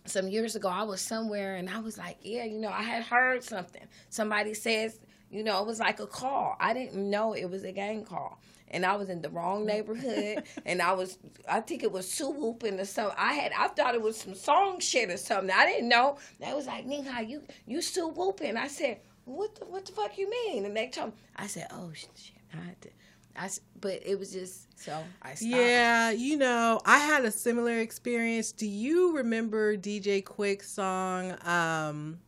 [0.07, 3.03] some years ago, I was somewhere and I was like, yeah, you know, I had
[3.05, 3.83] heard something.
[4.11, 4.99] Somebody says,
[5.31, 6.57] you know, it was like a call.
[6.61, 8.41] I didn't know it was a gang call.
[8.71, 12.31] And I was in the wrong neighborhood, and I was, I think it was Sue
[12.31, 13.17] Whooping or something.
[13.19, 15.51] I had, I thought it was some song shit or something.
[15.51, 16.19] I didn't know.
[16.39, 18.57] They was like, Ning, you, you Sue Whooping?
[18.57, 20.65] I said, what the, what the fuck you mean?
[20.65, 22.11] And they told me, I said, oh shit,
[22.53, 22.89] I had to,
[23.37, 23.49] I,
[23.81, 25.53] but it was just so I stopped.
[25.53, 28.53] Yeah, you know, I had a similar experience.
[28.53, 32.19] Do you remember DJ Quik's song, um,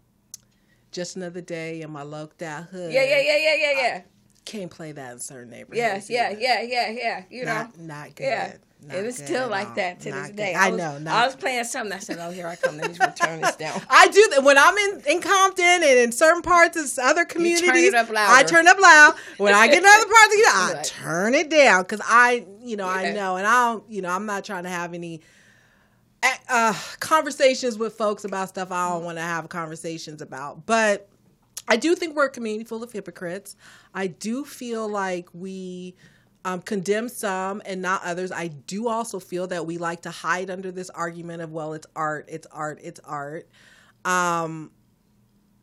[0.92, 2.92] Just Another Day in My Locked Out Hood?
[2.92, 4.03] Yeah, yeah, yeah, yeah, yeah, yeah.
[4.44, 6.11] Can't play that in certain neighborhoods.
[6.11, 6.40] yeah, either.
[6.40, 7.22] yeah, yeah, yeah.
[7.31, 8.24] You know, Not, not good.
[8.24, 8.53] Yeah.
[8.83, 9.74] Not and it's still like all.
[9.74, 10.37] that to Not this good.
[10.37, 10.55] day.
[10.55, 11.92] I was, know, I was playing something.
[11.92, 12.79] I said, "Oh, here I come.
[12.79, 15.98] Let me just turn this down." I do that when I'm in, in Compton and
[15.98, 17.92] in certain parts of other communities.
[17.92, 18.09] up.
[18.11, 19.14] I turn it up loud.
[19.37, 20.85] When I get in other parts of the I Right.
[20.85, 24.24] turn it down because I, you know, I know, and I don't, you know, I'm
[24.24, 25.20] not trying to have any
[26.48, 30.64] uh, conversations with folks about stuff I don't want to have conversations about.
[30.64, 31.07] But
[31.70, 33.56] I do think we're a community full of hypocrites.
[33.94, 35.94] I do feel like we
[36.44, 38.33] um, condemn some and not others.
[38.33, 41.87] I do also feel that we like to hide under this argument of, well, it's
[41.94, 43.48] art, it's art, it's art.
[44.04, 44.70] Um,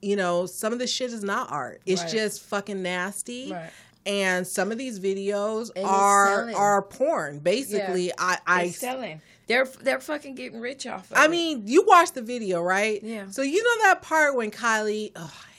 [0.01, 1.81] you know, some of this shit is not art.
[1.85, 2.11] It's Right.
[2.11, 3.51] just fucking nasty.
[3.51, 3.71] Right.
[4.05, 7.39] And some of these videos And are are porn.
[7.39, 8.13] Basically, Yeah.
[8.17, 9.21] I I They're selling.
[9.47, 11.11] They're they're fucking getting rich off.
[11.11, 11.31] of I it.
[11.31, 13.01] mean, you watched the video, right?
[13.03, 13.25] Yeah.
[13.31, 15.56] So you know that part when Kylie, oh, I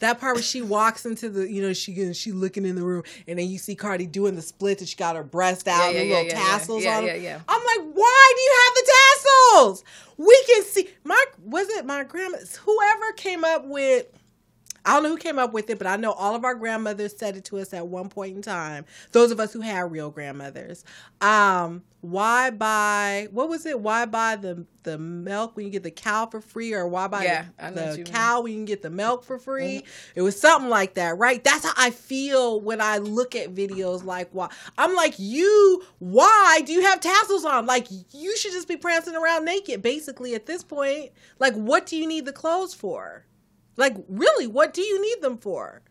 [0.00, 3.04] that part where she walks into the, you know, she she looking in the room,
[3.28, 6.00] and then you see Cardi doing the splits, and she got her breast out, Yeah,
[6.00, 7.04] and yeah, the little yeah, tassels on.
[7.04, 7.22] yeah, them.
[7.22, 7.40] yeah.
[7.48, 9.84] I'm like, why do you have the tassels?
[10.18, 10.88] We can see.
[11.04, 12.38] My was it my grandma?
[12.64, 14.06] Whoever came up with.
[14.84, 17.16] I don't know who came up with it, but I know all of our grandmothers
[17.16, 18.84] said it to us at one point in time.
[19.12, 20.84] Those of us who had real grandmothers.
[21.20, 23.78] Um, why buy what was it?
[23.78, 27.24] Why buy the the milk when you get the cow for free, or why buy
[27.24, 28.12] Yeah, the, I know what the you mean.
[28.14, 29.84] cow when you can get the milk for free?
[30.14, 31.44] It was something like that, right?
[31.44, 36.62] That's how I feel when I look at videos like why I'm like, you why
[36.64, 37.66] do you have tassels on?
[37.66, 41.10] Like you should just be prancing around naked, basically, at this point.
[41.38, 43.26] Like, what do you need the clothes for?
[43.76, 45.82] Like, really, what do you need them for?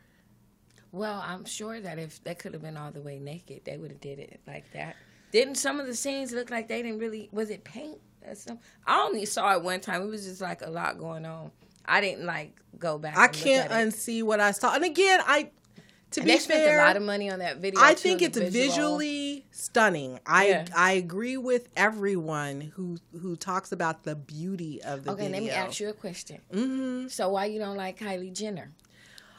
[0.91, 3.91] well, I'm sure that if they could have been all the way naked, they would
[3.91, 4.95] have did it like that.
[5.31, 7.29] Didn't some of the scenes look like they didn't really?
[7.31, 7.99] Was it paint?
[8.85, 10.01] I only saw it one time.
[10.01, 11.51] It was just like a lot going on.
[11.85, 13.17] I didn't like go back.
[13.17, 14.75] I can't unsee what I saw.
[14.75, 15.51] And again, I
[16.11, 17.79] to And be they spent fair, a lot of money on that video.
[17.81, 18.97] I think it's visual.
[18.97, 20.19] visually stunning.
[20.25, 20.65] I Yeah.
[20.75, 25.13] I agree with everyone who who talks about the beauty of the video.
[25.13, 25.41] Okay, video.
[25.41, 26.39] let me ask you a question.
[26.51, 28.71] hmm So why you don't like Kylie Jenner?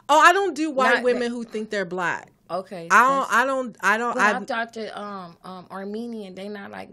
[0.08, 2.32] Oh, I don't do white Not women that- who think they're black.
[2.50, 3.32] Okay, I don't.
[3.32, 3.76] I don't.
[3.80, 4.18] I don't.
[4.18, 6.88] I, I, thought that um um Armenian they not like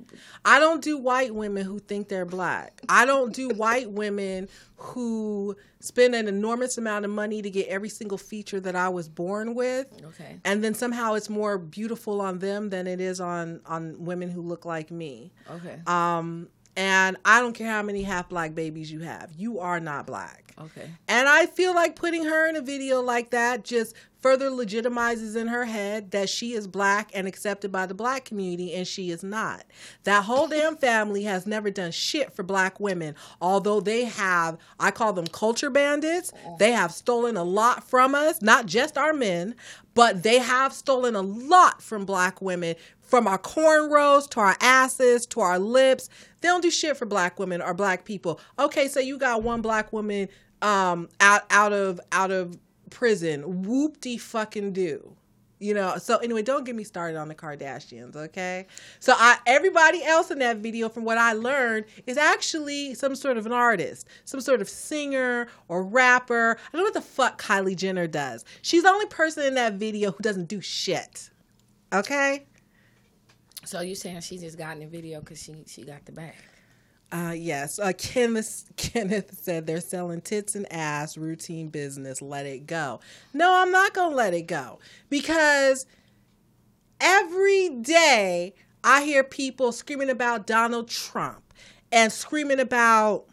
[0.45, 2.81] I don't do white women who think they're black.
[2.87, 7.89] I don't do white women who spend an enormous amount of money to get every
[7.89, 9.87] single feature that I was born with.
[10.05, 14.29] okay And then somehow it's more beautiful on them than it is on on women
[14.29, 15.31] who look like me.
[15.49, 19.31] okay Um and I don't care how many half black babies you have.
[19.35, 20.53] You are not black.
[20.61, 25.35] okay And I feel like putting her in a video like that just further legitimizes
[25.35, 29.11] in her head that she is black and accepted by the black community, and she
[29.11, 29.65] is not.
[30.03, 34.91] That whole damn family has never done shit for black women, although they have, I
[34.91, 36.31] call them culture bandits.
[36.59, 39.55] They have stolen a lot from us, not just our men,
[39.93, 42.75] but they have stolen a lot from black women.
[43.01, 46.09] From our cornrows to our asses to our lips,
[46.41, 48.39] they don't do shit for black women or black people.
[48.59, 50.27] Okay, so you got one black woman
[50.61, 52.57] um out out of out of
[52.89, 53.63] prison.
[53.63, 55.15] Whoop de fucking do.
[55.59, 58.67] You know so anyway don't get me started on the kardashians okay?
[58.99, 63.37] So i everybody else in that video from what i learned is actually some sort
[63.37, 66.59] of an artist some sort of singer or rapper.
[66.59, 68.45] I don't know what the fuck kylie jenner does.
[68.61, 71.31] She's the only person in that video who doesn't do shit
[71.91, 72.45] okay?
[73.65, 76.35] So you saying she just got in the video because she she got the bag
[77.11, 77.79] Uh, yes.
[77.79, 82.21] Uh, Kenneth Kenneth said they're selling tits and ass, routine business.
[82.21, 82.99] Let it go.
[83.33, 84.79] No, I'm not gonna let it go
[85.09, 85.85] because
[86.99, 88.53] every day
[88.83, 91.53] I hear people screaming about Donald Trump
[91.91, 93.25] and screaming about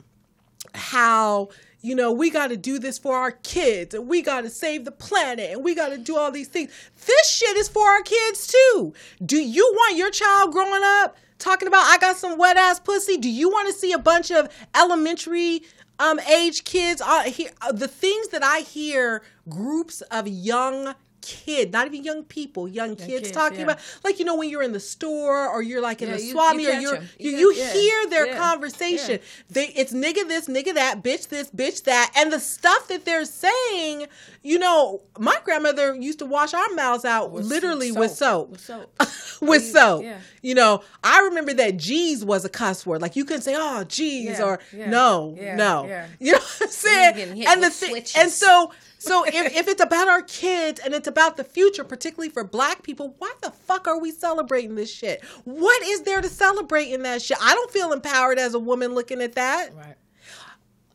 [0.74, 1.48] how
[1.80, 4.84] you know we got to do this for our kids and we got to save
[4.84, 6.72] the planet and we got to do all these things
[7.06, 8.92] this shit is for our kids too
[9.24, 13.16] do you want your child growing up talking about i got some wet ass pussy.
[13.16, 15.62] Do you want to see a bunch of elementary
[15.98, 17.00] um age kids?
[17.00, 20.94] Are here the things that I hear groups of young
[21.24, 23.64] kid, not even young people, young kids, kids, talking yeah.
[23.64, 26.18] about like you know when you're in the store or you're like in Yeah, a
[26.20, 29.20] you- swami you or you're you, You you, yeah, hear their conversation.
[29.50, 33.24] They it's nigga this, nigga that, bitch this, bitch that, and the stuff that they're
[33.24, 34.06] saying.
[34.46, 38.50] You know, my grandmother used to wash our mouths out literally with soap.
[38.50, 38.94] With soap.
[39.42, 40.04] Oh, with you- soap.
[40.42, 43.00] You know, I remember that G's was a cuss word.
[43.02, 47.44] Like you couldn't say, "Oh, G's," or "No, no." You know what I'm saying?
[47.46, 48.70] And the with thing, and so,
[49.04, 52.82] so if, if it's about our kids and it's about the future, particularly for Black
[52.82, 55.22] people, why the fuck are we celebrating this shit?
[55.44, 57.36] What is there to celebrate in that shit?
[57.40, 59.74] I don't feel empowered as a woman looking at that.
[59.74, 59.96] Right.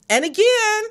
[0.09, 0.83] And again,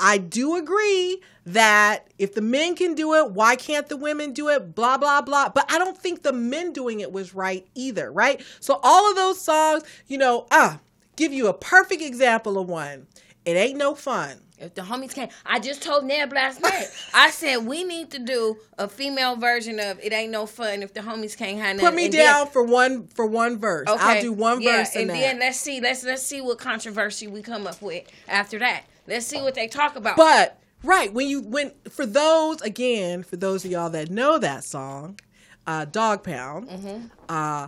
[0.00, 4.48] I do agree that if the men can do it, why can't the women do
[4.48, 4.74] it?
[4.74, 5.50] Blah, blah, blah.
[5.50, 8.42] But I don't think the men doing it was right either, right?
[8.60, 10.80] So all of those songs, you know, ah,
[11.16, 13.06] give you a perfect example of one.
[13.44, 14.38] It ain't no fun.
[14.58, 16.86] If the homies can't, I just told Neb last night.
[17.14, 20.94] I said we need to do a female version of "It Ain't No Fun" if
[20.94, 21.88] the homies can't have nothing.
[21.88, 23.88] Put me And then- down for one for one verse.
[23.88, 25.14] Okay, I'll do one yeah, verse and that.
[25.14, 28.84] then let's see, let's let's see what controversy we come up with after that.
[29.08, 30.16] Let's see what they talk about.
[30.16, 34.62] But right when you when for those again for those of y'all that know that
[34.62, 35.18] song,
[35.66, 37.06] uh, Dogg Pound, Mm-hmm.
[37.28, 37.66] uh,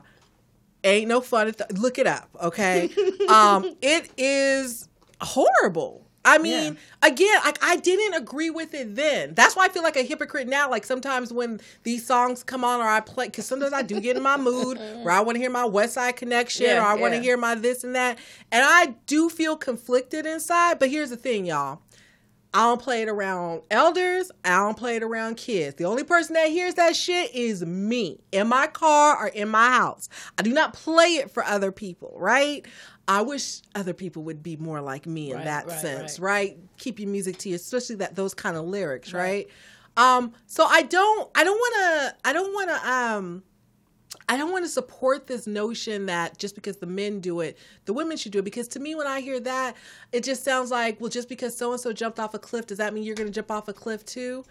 [0.84, 1.48] ain't no fun.
[1.48, 2.88] At the, look it up, okay?
[3.28, 4.88] um, it is
[5.20, 6.06] horrible.
[6.26, 9.34] I mean, again, like I didn't agree with it then.
[9.34, 10.70] That's why I feel like a hypocrite now.
[10.70, 14.16] Like sometimes when these songs come on or I play, because sometimes I do get
[14.16, 16.94] in my mood where I want to hear my West Side Connection Yeah, or I
[16.94, 17.22] want to yeah.
[17.24, 18.18] hear my this and that,
[18.50, 20.78] and I do feel conflicted inside.
[20.78, 21.80] But here's the thing, y'all.
[22.54, 24.30] I don't play it around elders.
[24.44, 25.74] I don't play it around kids.
[25.74, 29.66] The only person that hears that shit is me in my car or in my
[29.70, 30.08] house.
[30.38, 32.64] I do not play it for other people, right?
[33.08, 36.54] I wish other people would be more like me in Right, that right, sense, right.
[36.54, 36.58] right.
[36.78, 39.48] Keep your music to you, especially that those kind of lyrics, right?
[39.96, 43.42] Um, so I don't, I don't want to, I don't want to, um,
[44.28, 47.92] I don't want to support this notion that just because the men do it, the
[47.92, 48.44] women should do it.
[48.44, 49.76] Because to me, when I hear that,
[50.12, 52.78] it just sounds like, well, just because so and so jumped off a cliff, does
[52.78, 54.44] that mean you're going to jump off a cliff too?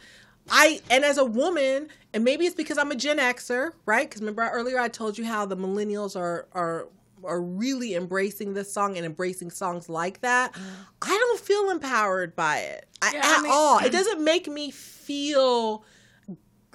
[0.50, 4.08] I and as a woman, and maybe it's because I'm a Gen Xer, right?
[4.10, 6.88] Because remember earlier I told you how the millennials are are
[7.24, 10.54] are really embracing this song and embracing songs like that.
[11.02, 13.14] I don't feel empowered by it I- Mm.
[13.14, 13.80] Yeah, I at mean- all.
[13.80, 15.86] It doesn't make me feel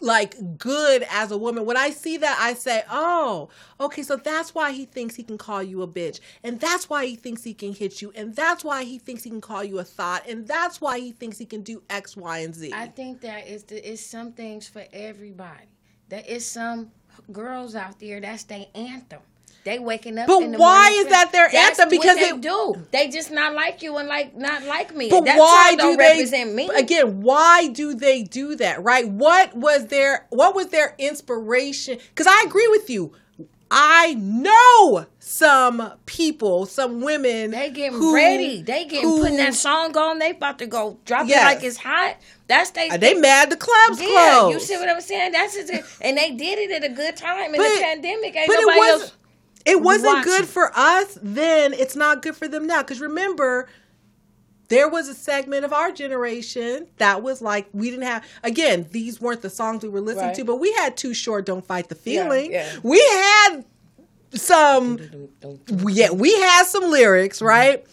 [0.01, 1.65] like good as a woman.
[1.65, 3.49] When I see that, I say, oh,
[3.81, 6.21] okay, so that's why he thinks he can call you a bitch.
[6.43, 8.13] And that's why he thinks he can hit you.
[8.15, 10.29] And that's why he thinks he can call you a thought.
[10.29, 12.73] And that's why he thinks he can do X, Y, and Z.
[12.75, 15.67] I think that is the, it's some things for everybody.
[16.09, 16.91] There is some
[17.33, 19.21] girls out there that's their anthem.
[19.69, 20.29] They waking up.
[20.29, 21.91] But in the why is that their anthem?
[21.91, 22.87] Because they it- do.
[22.91, 25.11] They just not like you and like not like me.
[25.11, 26.71] But that why do they represent me?
[26.75, 27.21] again?
[27.21, 28.83] Why do they do that?
[28.83, 29.07] Right?
[29.07, 31.99] What was their what was their inspiration?
[32.09, 33.13] Because I agree with you.
[33.71, 37.51] I know some people, some women.
[37.51, 38.63] They getting who- ready.
[38.63, 40.19] They getting who- putting that song on.
[40.19, 41.43] They about to go drop Yes.
[41.43, 42.17] it like it's hot.
[42.47, 42.89] That's they.
[42.89, 44.55] Are they mad the club's yeah, closed?
[44.55, 45.33] you see what I'm saying?
[45.33, 45.85] That's just it.
[46.01, 48.35] And they did it at a good time in But- the pandemic.
[48.35, 49.13] Ain't but it nobody else.
[49.67, 53.69] It wasn't good for us then it's not good for them now because remember
[54.69, 59.21] there was a segment of our generation that was like we didn't have again these
[59.21, 60.37] weren't the songs we were listening Right.
[60.37, 62.77] to but we had too short don't fight the Yeah, feeling yeah.
[62.83, 63.65] we had
[64.35, 64.99] some
[65.89, 67.87] yeah we had some lyrics right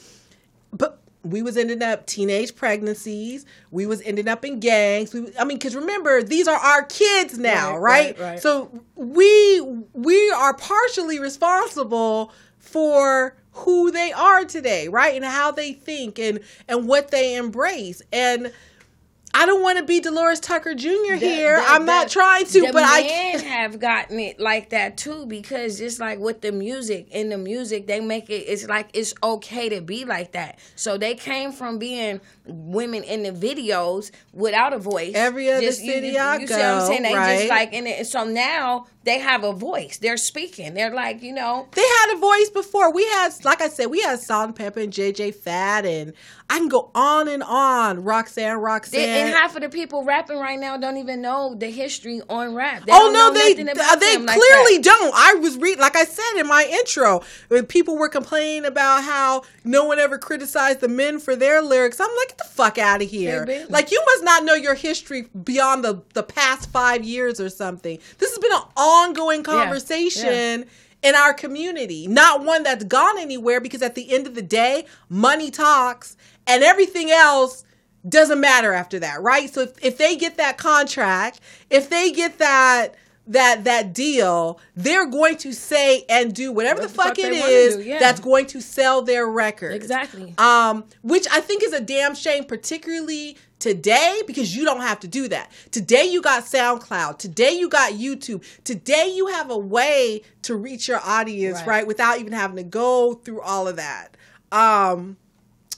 [0.74, 3.46] but we was ending up teenage pregnancies.
[3.72, 5.14] We was ending up in gangs.
[5.14, 8.40] We, i mean because remember these are our kids now Right, right, right, right.
[8.42, 9.62] so we
[9.94, 15.16] we are partially responsible for who they are today right?
[15.16, 18.02] And how they think and and what they embrace.
[18.12, 18.52] And
[19.36, 21.58] i don't want to be Delores Tucker jr here.
[21.58, 24.98] The- i'm the- not trying to the but i men have gotten it like that
[24.98, 28.90] too because it's like with the music in the music they make it it's like
[28.94, 30.60] it's okay to be like that.
[30.76, 35.14] So they came from being women in the videos without a voice.
[35.16, 37.04] Every other you- city you, I you see what i'm go, saying?
[37.04, 37.38] They right.
[37.40, 41.34] just like in it so now they have a voice they're speaking they're like you
[41.34, 42.91] know They had a voice before.
[42.91, 46.14] We had, like I said, we had Salt-N-Pepa and JJ Fad, and
[46.49, 48.03] I can go on and on.
[48.03, 48.99] Roxanne, Roxanne.
[48.99, 52.53] they, and half of the people rapping right now don't even know the history on
[52.53, 52.86] rap.
[52.86, 55.14] They oh don't no, know they they them like clearly don't.
[55.16, 59.43] I was reading, like I said, in my intro, when people were complaining about how
[59.64, 63.01] no one ever criticized the men for their lyrics, I'm like, get the fuck out
[63.01, 63.66] of here.
[63.70, 67.99] Like, you must not know your history beyond the, the past five years or something.
[68.18, 68.62] This has been an
[69.04, 70.66] ongoing conversation
[71.04, 74.86] in our community, not one that's gone anywhere because at the end of the day,
[75.08, 76.18] money talks
[76.48, 77.64] and everything else
[78.08, 79.52] doesn't matter after that, right?
[79.54, 81.39] So if, if they get that contract,
[81.70, 82.96] if they get that
[83.28, 87.78] that that deal, they're going to say and do whatever the fuck, fuck it is
[87.78, 88.00] do, yeah.
[88.00, 89.74] that's going to sell their record.
[89.74, 90.36] Exactly.
[90.38, 95.07] Um, which I think is a damn shame, particularly today, because you don't have to
[95.07, 95.51] do that.
[95.72, 97.18] Today you got SoundCloud.
[97.18, 98.43] Today you got YouTube.
[98.63, 101.68] Today you have a way to reach your audience, Right.
[101.68, 104.16] right, without even having to go through all of that.
[104.51, 105.18] Um,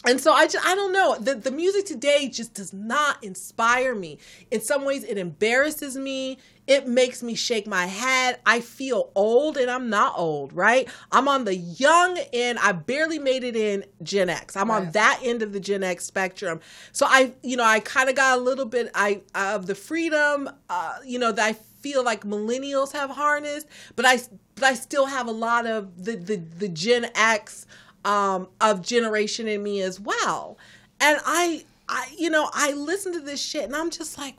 [0.05, 1.15] and so I just I don't know.
[1.17, 4.19] The the music today just does not inspire me.
[4.51, 6.37] In some ways it embarrasses me.
[6.67, 8.39] It makes me shake my head.
[8.45, 10.87] I feel old and I'm not old, right?
[11.11, 12.59] I'm on the young end.
[12.59, 14.55] I barely made it in Gen X.
[14.55, 16.59] I'm on that end of the Gen X spectrum.
[16.91, 20.49] So I you know, I kind of got a little bit I of the freedom
[20.69, 24.19] uh you know that I feel like millennials have harnessed, but I
[24.55, 27.65] but I still have a lot of the the the Gen X
[28.07, 30.57] um, of generation in me as well.
[30.99, 34.35] And I, I, you know, I listen to this shit and I'm just like,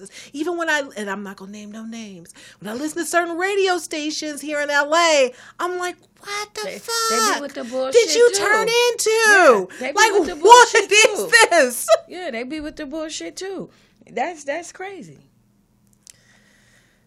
[0.00, 0.30] what the fuck is this?
[0.32, 3.36] Even when I, and I'm not gonna name no names, when I listen to certain
[3.36, 5.28] radio stations here in LA,
[5.58, 8.38] I'm like, what the They- they fuck be with the bullshit did you too.
[8.38, 9.68] turn into?
[9.80, 11.30] Yeah, like, what bullshit too.
[11.50, 11.88] this?
[12.08, 13.70] Yeah, they be with the bullshit too.
[14.10, 15.18] That's that's crazy.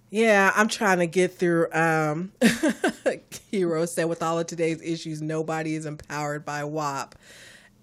[0.09, 1.71] Yeah, I'm trying to get through.
[1.73, 2.31] Um,
[3.51, 7.15] Hero said, with all of today's issues, nobody is empowered by WAP.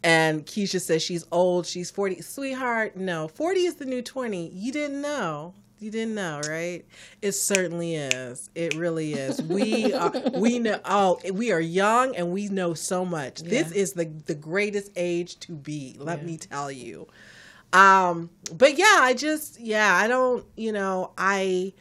[0.02, 1.66] And Keisha says she's old.
[1.66, 2.22] She's 40.
[2.22, 3.28] Sweetheart, no.
[3.28, 4.48] 40 is the new 20.
[4.48, 5.54] You didn't know.
[5.78, 6.84] You didn't know, right?
[7.22, 8.50] It certainly is.
[8.54, 9.40] It really is.
[9.42, 13.40] We are, we know, oh, we are young and we know so much.
[13.40, 17.06] This is the, the greatest age to be, let me tell you.
[17.72, 21.72] Um, but yeah, I just, yeah, I don't, you know, I,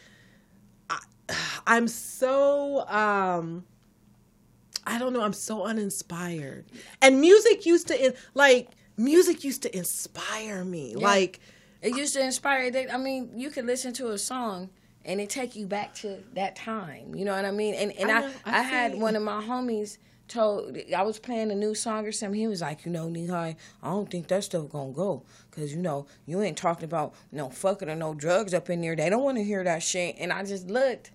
[0.90, 1.00] I,
[1.68, 3.66] I'm so um
[4.86, 6.66] I don't know, I'm so uninspired.
[7.02, 10.96] And music used to in, like music used to inspire me.
[10.98, 11.06] Yeah.
[11.06, 11.40] Like
[11.82, 12.72] It used to inspire.
[12.72, 14.70] They, I mean, you could listen to a song
[15.06, 17.16] and it take you back to that time.
[17.16, 17.74] You know what I mean?
[17.76, 21.18] And and I I know, I, I had one of my homies told I was
[21.20, 22.40] playing a new song or something.
[22.40, 25.82] He was like, you know, Nihai, I don't think that stuff gonna go because you
[25.82, 28.96] know you ain't talking about no fucking or no drugs up in there.
[28.96, 30.16] They don't want to hear that shit.
[30.20, 31.12] And I just looked.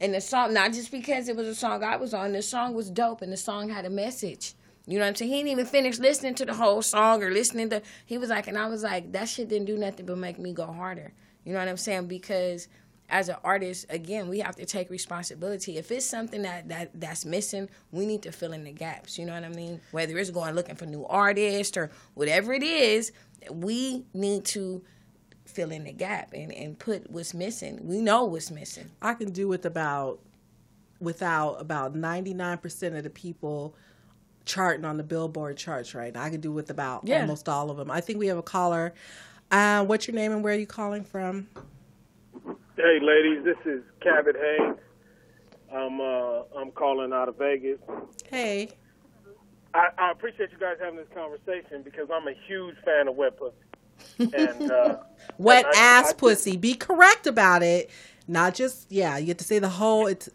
[0.00, 2.74] And the song, not just because it was a song I was on, the song
[2.74, 4.54] was dope and the song had a message.
[4.86, 5.30] You know what I'm saying?
[5.30, 7.82] He didn't even finish listening to the whole song or listening to.
[8.04, 10.52] He was like, and I was like, that shit didn't do nothing but make me
[10.52, 11.12] go harder.
[11.44, 12.06] You know what I'm saying?
[12.06, 12.68] Because
[13.08, 15.76] as an artist, again, we have to take responsibility.
[15.76, 19.18] If it's something that, that that's missing, we need to fill in the gaps.
[19.18, 19.80] You know what I mean?
[19.90, 23.12] Whether it's going looking for new artists or whatever it is,
[23.50, 24.82] we need to
[25.56, 27.80] fill in the gap and, and put what's missing.
[27.82, 28.90] We know what's missing.
[29.00, 30.20] I can do with about
[31.00, 33.74] without about 99% of the people
[34.44, 36.22] charting on the Billboard charts right now.
[36.22, 37.22] I can do with about Yeah.
[37.22, 37.90] almost all of them.
[37.90, 38.92] I think we have a caller.
[39.50, 41.48] Uh, what's your name and where are you calling from?
[42.76, 44.76] Hey, ladies, this is Cabot Haynes.
[45.72, 47.78] I'm uh, I'm calling out of Vegas.
[48.30, 48.70] Hey.
[49.74, 53.38] I, I appreciate you guys having this conversation because I'm a huge fan of wet
[53.38, 53.54] pussy.
[54.18, 54.98] And uh,
[55.38, 56.56] Wet and I- ass I- pussy.
[56.56, 57.90] Be correct about it.
[58.28, 60.28] Not just yeah, you have to say the whole it's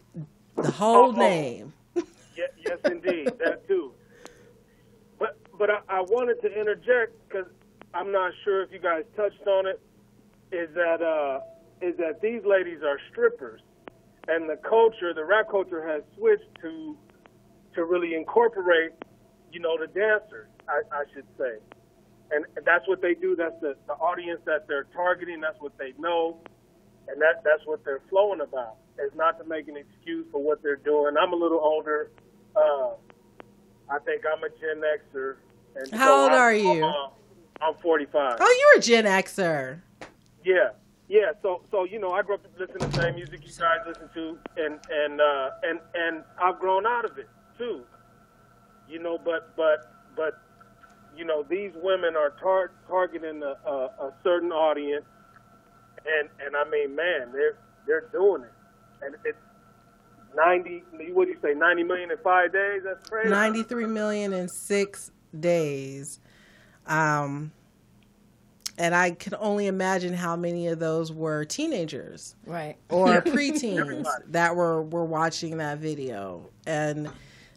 [0.56, 1.18] the whole Oh, oh.
[1.18, 1.72] name.
[1.94, 2.02] Ye-
[2.64, 3.92] yes, indeed, that too.
[5.18, 7.46] But but I, I wanted to interject because
[7.94, 9.80] I'm not sure if you guys touched on it.
[10.52, 11.40] Is that uh,
[11.80, 13.60] is that these ladies are strippers,
[14.28, 16.96] and the culture, the rap culture, has switched to
[17.74, 18.92] to really incorporate,
[19.50, 20.48] you know, the dancers.
[20.68, 21.56] I, I should say,
[22.32, 23.36] and that's what they do.
[23.36, 25.40] That's the, the audience that they're targeting.
[25.40, 26.38] That's what they know,
[27.08, 28.76] and that that's what they're flowing about.
[28.98, 31.14] It's not to make an excuse for what they're doing.
[31.20, 32.10] I'm a little older.
[32.54, 32.90] Uh,
[33.90, 34.82] I think I'm a Gen
[35.14, 35.36] Xer.
[35.74, 36.84] And How so old I'm- are you?
[36.84, 37.08] I'm, uh,
[37.68, 38.36] I'm 45.
[38.40, 39.80] Oh, you're a Gen Xer.
[40.44, 40.70] Yeah,
[41.08, 41.32] yeah.
[41.42, 44.08] So, so you know, I grew up listening to the same music you guys listen
[44.14, 47.82] to, and and uh, and and I've grown out of it too.
[48.88, 50.41] You know, but but but
[51.16, 53.74] you know, these women are tar- targeting a, a,
[54.06, 55.04] a certain audience,
[56.06, 58.52] and and I mean, man, they're they're doing it,
[59.04, 59.38] and it's
[60.34, 60.82] ninety.
[61.12, 61.54] What do you say?
[61.54, 62.82] Ninety million in five days?
[62.84, 63.30] That's crazy.
[63.30, 66.20] 93 million in six days.
[66.86, 67.52] Um,
[68.78, 74.56] and I can only imagine how many of those were teenagers, right, or preteens that
[74.56, 77.10] were were watching that video, and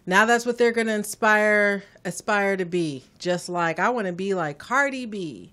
[0.05, 3.03] now that's what they're going to inspire aspire to be.
[3.19, 5.51] Just like I want to be like Cardi B.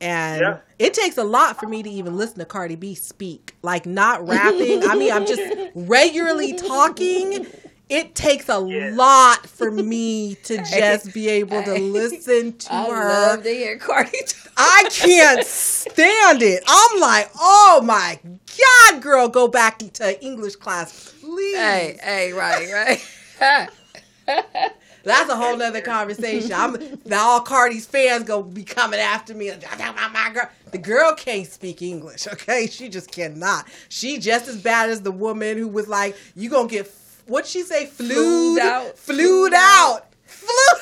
[0.00, 0.58] And Yeah.
[0.78, 3.54] it takes a lot for me to even listen to Cardi B speak.
[3.62, 4.82] Like not rapping.
[4.82, 5.42] I mean, I'm just
[5.74, 7.46] regularly talking.
[7.88, 13.08] It takes a lot for me to just be able to listen to I her.
[13.08, 14.10] love to hear Cardi.
[14.56, 16.62] I can't stand it.
[16.66, 21.56] I'm like, oh my God, girl, go back to English class, please.
[21.56, 23.08] Hey, hey, right, right.
[25.04, 26.52] That's a whole nother conversation.
[26.52, 29.50] I'm now all Cardi's fans gonna be coming after me.
[29.78, 32.26] My girl, the girl can't speak English.
[32.28, 33.66] Okay, she just cannot.
[33.88, 36.88] She just as bad as the woman who was like, "You gonna get
[37.26, 38.96] what she say, flued, Flued out.
[38.96, 40.80] flued out, flued."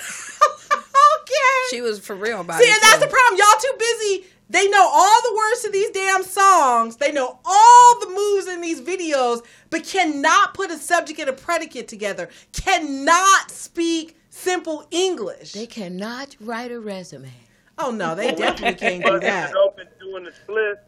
[0.72, 2.74] okay, She was for real about See, it.
[2.74, 3.38] and that's the problem.
[3.38, 4.26] Y'all too busy.
[4.50, 6.96] They know all the words to these damn songs.
[6.96, 11.32] They know all the moves in these videos, but cannot put a subject and a
[11.32, 12.28] predicate together.
[12.52, 15.52] Cannot speak simple English.
[15.52, 17.30] They cannot write a resume.
[17.78, 19.50] Oh no, they definitely can't do if that.
[19.50, 20.82] it's open doing the split,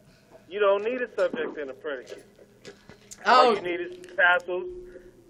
[0.49, 2.25] you don't need a subject and a predicate.
[3.25, 3.47] Oh.
[3.47, 4.65] All you need is some tassels,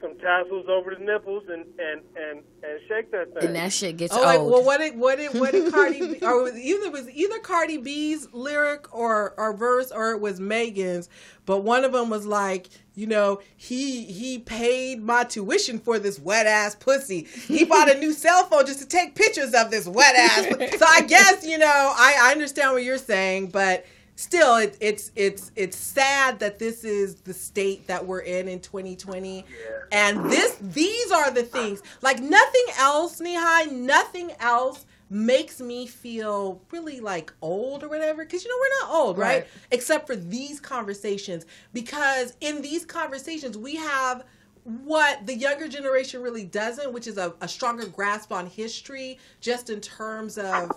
[0.03, 3.47] some tassels over the nipples, and and and and shake that thing.
[3.47, 4.51] And that shit gets Oh, wait, old.
[4.51, 7.77] well, what did what did what did Cardi B, or was either was either Cardi
[7.77, 11.07] B's lyric or or verse or it was Megan's,
[11.45, 16.19] but one of them was like, you know, he he paid my tuition for this
[16.19, 17.23] wet ass pussy.
[17.47, 20.45] He bought a new cell phone just to take pictures of this wet ass.
[20.77, 23.85] so I guess you know I, I understand what you're saying, but
[24.15, 28.59] still it, it's it's it's sad that this is the state that we're in in
[28.59, 29.45] 2020
[29.91, 31.81] and this these are the things.
[32.01, 38.23] Like nothing else Nihai nothing else makes me feel really like old or whatever.
[38.23, 39.41] Because you know we're not old right?
[39.41, 39.47] Right.
[39.71, 41.45] except for these conversations.
[41.73, 44.23] Because in these conversations we have
[44.63, 49.69] what the younger generation really doesn't which is a, a stronger grasp on history just
[49.69, 50.71] in terms of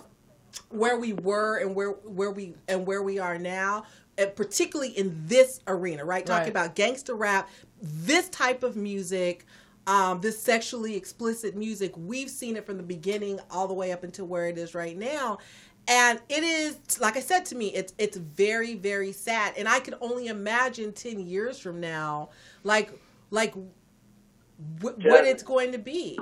[0.70, 3.84] where we were and where where we and where we are now
[4.18, 6.24] and particularly in this arena right?
[6.26, 6.48] Talking Right.
[6.50, 7.48] about gangster rap
[7.82, 9.44] this type of music
[9.86, 14.02] um, this sexually explicit music we've seen it from the beginning all the way up
[14.04, 15.38] until where it is right now.
[15.88, 19.54] And it is like i said to me it's it's very very sad.
[19.56, 22.30] And i can only imagine 10 years from now
[22.64, 22.90] like
[23.30, 26.18] like wh- what it's going to be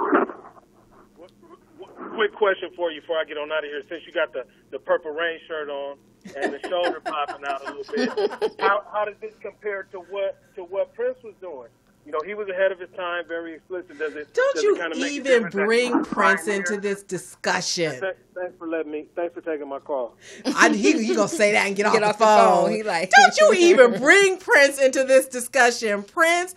[2.14, 3.82] Quick question for you before I get on out of here.
[3.88, 5.96] Since you got the the purple rain shirt on
[6.36, 10.38] and the shoulder popping out a little bit, how how does this compare to what
[10.56, 11.68] to what Prince was doing?
[12.06, 13.98] You know, he was ahead of his time, very explicit.
[13.98, 14.32] Does it?
[14.34, 16.80] don't does you it kind of make even difference bring prince into here?
[16.80, 19.06] this discussion Th- Thanks for letting me.
[19.16, 20.14] Thanks for taking my call.
[20.44, 22.64] I, he, he gonna say that and get, Get off, off the the phone.
[22.66, 22.72] phone.
[22.72, 26.02] He like- don't you even bring Prince into this discussion.
[26.02, 26.54] Prince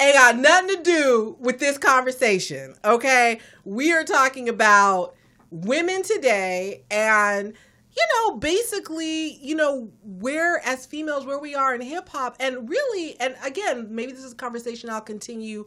[0.00, 2.74] ain't got nothing to do with this conversation.
[2.84, 5.14] Okay, we are talking about
[5.50, 7.54] women today and
[7.96, 12.68] you know basically you know where as females where we are in hip hop and
[12.68, 15.66] really and again maybe this is a conversation I'll continue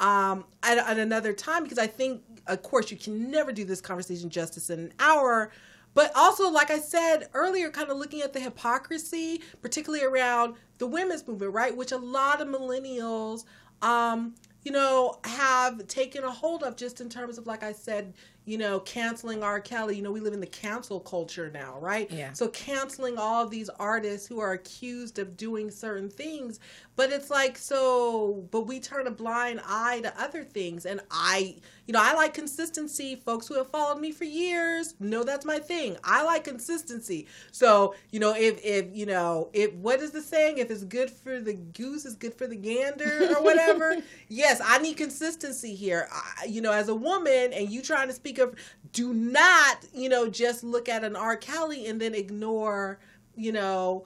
[0.00, 3.80] um at, at another time because I think of course you can never do this
[3.80, 5.50] conversation justice in an hour
[5.94, 10.86] but also like I said earlier kind of looking at the hypocrisy particularly around the
[10.86, 13.44] women's movement right which a lot of millennials
[13.82, 18.14] um you know have taken a hold of just in terms of like I said
[18.44, 19.60] you know canceling R.
[19.60, 19.96] Kelly.
[19.96, 22.10] You know we live in the cancel culture now right?
[22.10, 22.32] Yeah.
[22.32, 26.60] so canceling all of these artists who are accused of doing certain things.
[26.94, 30.86] But it's like so but we turn a blind eye to other things.
[30.86, 33.16] And i you know i like consistency.
[33.16, 35.96] Folks who have followed me for years know that's my thing.
[36.04, 37.26] I like consistency.
[37.52, 40.58] So you know if if you know if what is the saying?
[40.58, 43.96] If it's good for the goose it's good for the gander or whatever.
[44.28, 46.08] Yes i need consistency here.
[46.10, 48.54] I, you know as a woman and you trying to speak of
[48.92, 52.98] do not you know just look at an r kelly and then ignore
[53.36, 54.04] you know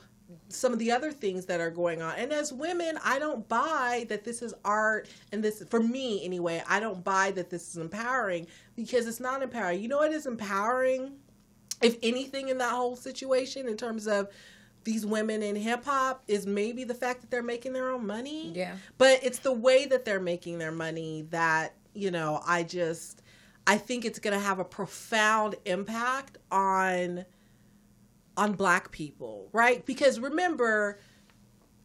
[0.48, 2.14] some of the other things that are going on.
[2.16, 6.62] And as women, I don't buy that this is art and this for me anyway,
[6.68, 9.80] I don't buy that this is empowering because it's not empowering.
[9.80, 11.12] You know what is empowering?
[11.82, 14.28] If anything in that whole situation in terms of
[14.84, 18.52] these women in hip hop is maybe the fact that they're making their own money.
[18.54, 18.76] Yeah.
[18.98, 23.22] But it's the way that they're making their money that, you know, I just
[23.66, 27.24] I think it's going to have a profound impact on
[28.36, 29.84] on black people, right?
[29.86, 31.00] Because remember,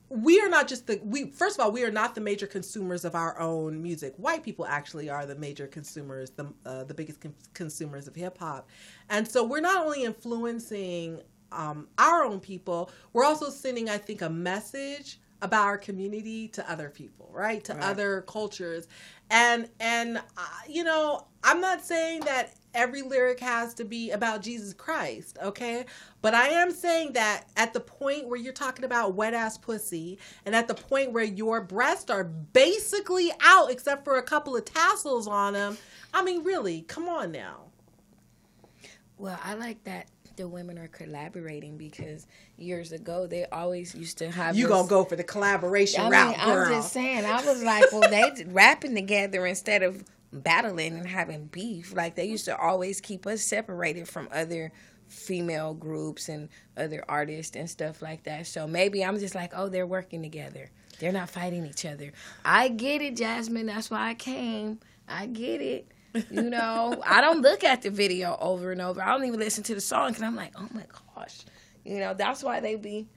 [0.10, 3.06] we are not just the we first of all we are not the major consumers
[3.06, 7.22] of our own music white people actually are the major consumers the uh, the biggest
[7.22, 8.68] con- consumers of hip hop
[9.10, 11.22] and so we're not only influencing
[11.52, 16.72] um, our own people, we're also sending, I think, a message about our community to
[16.72, 17.64] other people, right?
[17.66, 17.84] To Right.
[17.84, 18.88] other cultures,
[19.32, 24.42] and and uh, you know, I'm not saying that every lyric has to be about
[24.42, 25.86] Jesus Christ, okay?
[26.22, 30.20] But I am saying that at the point where you're talking about wet ass pussy,
[30.46, 34.66] and at the point where your breasts are basically out except for a couple of
[34.66, 35.78] tassels on them,
[36.14, 37.72] I mean, really, come on now.
[39.18, 40.08] Well, I like that
[40.42, 42.26] the women are collaborating because
[42.58, 44.56] years ago they always used to have.
[44.56, 46.66] You this- gonna go for the collaboration I mean, route, girl?
[46.66, 47.26] I'm just saying.
[47.26, 51.96] I was like, well, they rapping together instead of battling and having beef.
[51.96, 54.72] Like they used to always keep us separated from other
[55.08, 58.48] female groups and other artists and stuff like that.
[58.48, 60.72] So maybe I'm just like, oh, they're working together.
[61.00, 62.14] They're not fighting each other.
[62.44, 63.68] I get it, Jasmyne.
[63.68, 64.80] That's why I came.
[65.08, 65.88] I get it.
[66.30, 69.02] You know, I don't look at the video over and over.
[69.02, 70.84] I don't even listen to the song because I'm like, oh my
[71.16, 71.42] gosh.
[71.86, 73.08] You know, that's why they be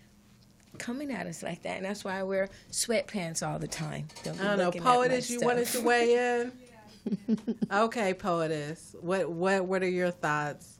[0.78, 1.76] coming at us like that.
[1.76, 4.08] And that's why I wear sweatpants all the time.
[4.22, 5.30] Don't be I don't know, looking at my poetess.
[5.30, 5.46] You stuff.
[5.46, 6.40] wanted to weigh
[7.28, 7.38] in.
[7.70, 8.94] okay, poetess.
[9.00, 10.78] What what what are your thoughts?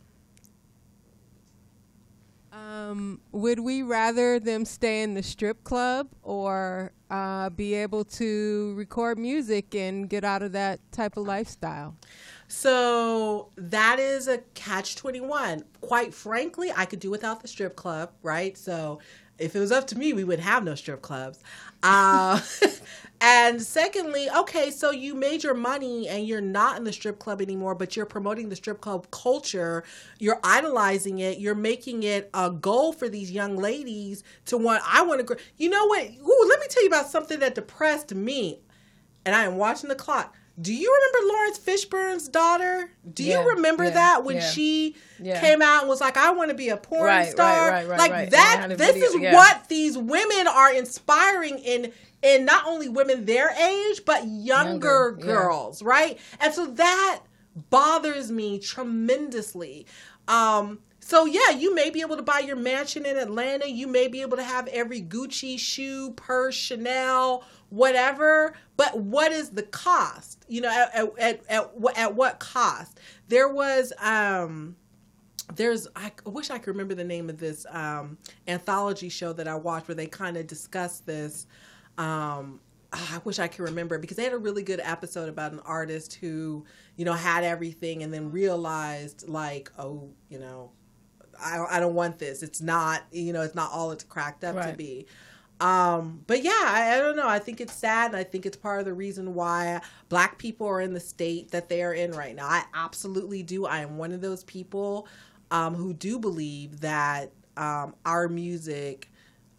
[2.52, 8.74] Um, would we rather them stay in the strip club or uh, be able to
[8.76, 11.96] record music and get out of that type of lifestyle?
[12.48, 15.64] So that is a catch 21.
[15.80, 18.56] Quite frankly, I could do without the strip club, right?
[18.56, 19.00] So
[19.38, 21.40] if it was up to me, we would have no strip clubs.
[21.84, 22.40] Uh,
[23.22, 27.42] and secondly, okay, so you made your money and you're not in the strip club
[27.42, 29.84] anymore, but you're promoting the strip club culture.
[30.20, 31.38] You're idolizing it.
[31.38, 35.70] You're making it a goal for these young ladies to want, I want to, you
[35.70, 36.04] know what?
[36.06, 38.60] Ooh, let me tell you about something that depressed me.
[39.26, 40.36] And I am watching the clock.
[40.60, 42.90] Do you remember Laurence Fishburne's daughter?
[43.12, 44.50] Do Yeah, you remember yeah, that when yeah.
[44.50, 47.70] she came out and was like, "I want to be a porn Right, star"?
[47.70, 48.60] right, right, like that.
[48.62, 51.92] And they had a This video- is what these women are inspiring in
[52.22, 56.18] in not only women their age but younger, Younger, girls, right?
[56.40, 57.20] And so that
[57.70, 59.86] bothers me tremendously.
[60.28, 63.68] Um, so yeah, you may be able to buy your mansion in Atlanta.
[63.68, 67.44] You may be able to have every Gucci shoe, purse, Chanel,
[67.74, 68.54] whatever.
[68.76, 70.44] But what is the cost?
[70.48, 73.00] You know, at at at, at, what- cost?
[73.28, 74.76] There was um
[75.54, 78.16] there's I wish I could remember the name of this um,
[78.48, 81.46] anthology show that I watched where they kind of discussed this.
[81.98, 82.60] Um,
[82.92, 85.60] ah, I wish I could remember because they had a really good episode about an
[85.60, 86.64] artist who
[86.96, 90.70] you know had everything and then realized like oh you know
[91.40, 92.42] I I don't want this.
[92.42, 95.06] It's not you know it's not all it's cracked up to be.
[95.64, 97.26] Um, but yeah, I, I don't know.
[97.26, 100.66] I think it's sad, and I think it's part of the reason why black people
[100.66, 102.44] are in the state that they are in right now.
[102.44, 103.64] I absolutely do.
[103.64, 105.08] I am one of those people
[105.50, 109.10] um, who do believe that um, our music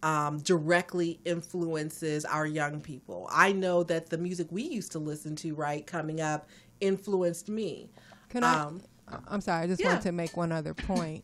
[0.03, 3.27] um, directly influences our young people.
[3.31, 6.47] I know that the music we used to listen to, right, coming up,
[6.81, 7.89] influenced me.
[8.29, 8.59] Can I?
[8.59, 8.81] Um,
[9.27, 9.63] I'm sorry.
[9.63, 9.93] I just yeah.
[9.93, 11.23] want to make one other point.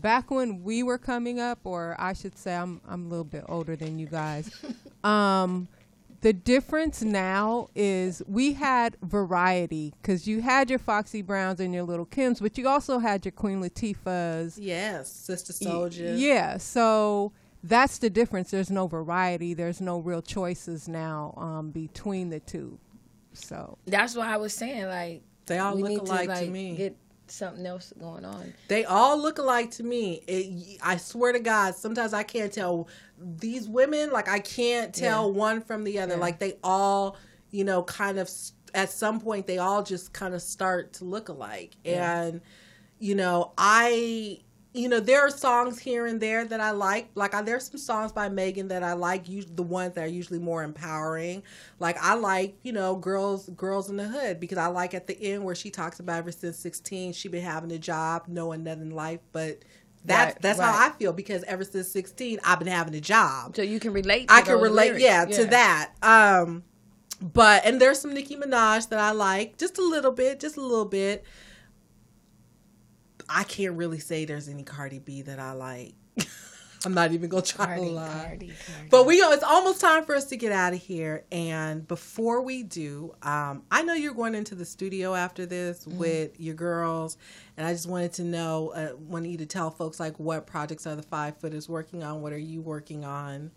[0.00, 3.44] Back when we were coming up, or I should say, I'm I'm a little bit
[3.48, 4.50] older than you guys.
[5.04, 5.68] um,
[6.20, 11.84] the difference now is we had variety because you had your Foxy Browns and your
[11.84, 14.58] Little Kims, but you also had your Queen Latifahs.
[14.60, 15.70] Yes, Sister Y-
[16.18, 17.32] Yeah, so
[17.64, 18.50] that's the difference.
[18.50, 19.54] There's no variety.
[19.54, 22.78] There's no real choices now um, between the two.
[23.32, 26.76] So That's what I was saying like They all look alike to like, me.
[26.76, 26.96] Get
[27.30, 28.52] something else going on.
[28.68, 30.22] They all look alike to me.
[30.26, 34.10] It, I swear to God, sometimes I can't tell these women.
[34.10, 35.36] Like I can't tell Yeah.
[35.38, 36.14] one from the other.
[36.14, 36.20] Yeah.
[36.20, 37.16] Like they all,
[37.50, 38.30] you know, kind of
[38.74, 41.76] at some point they all just kind of start to look alike.
[41.84, 42.22] Yeah.
[42.22, 42.40] And
[42.98, 44.40] you know, I.
[44.72, 47.10] You know, there are songs here and there that I like.
[47.16, 49.28] Like, I, there's some songs by Megan that I like.
[49.28, 51.42] Usually, the ones that are usually more empowering.
[51.80, 55.20] Like, I like, you know, girls, girls in the hood because I like at the
[55.20, 58.82] end where she talks about ever since 16 she been having a job, knowing nothing
[58.82, 59.18] in life.
[59.32, 59.64] But
[60.04, 60.72] that's Right, that's right.
[60.72, 63.56] how I feel because ever since 16 I've been having a job.
[63.56, 64.28] So you can relate.
[64.28, 65.02] To I can relate, lyrics.
[65.02, 65.92] yeah, to that.
[66.00, 66.62] Um,
[67.20, 70.60] but and there's some Nicki Minaj that I like, just a little bit, just a
[70.62, 71.24] little bit.
[73.30, 75.94] I can't really say there's any Cardi B that I like.
[76.84, 78.08] I'm not even gonna try Cardi, to lie.
[78.08, 78.88] Cardi, Cardi.
[78.90, 79.32] But we go.
[79.32, 81.24] It's almost time for us to get out of here.
[81.30, 85.98] And before we do, um, I know you're going into the studio after this Mm-hmm.
[85.98, 87.18] with your girls,
[87.58, 90.86] and I just wanted to know, uh, wanted you to tell folks like what projects
[90.86, 92.22] are the Five Footers working on?
[92.22, 93.50] What are you working on?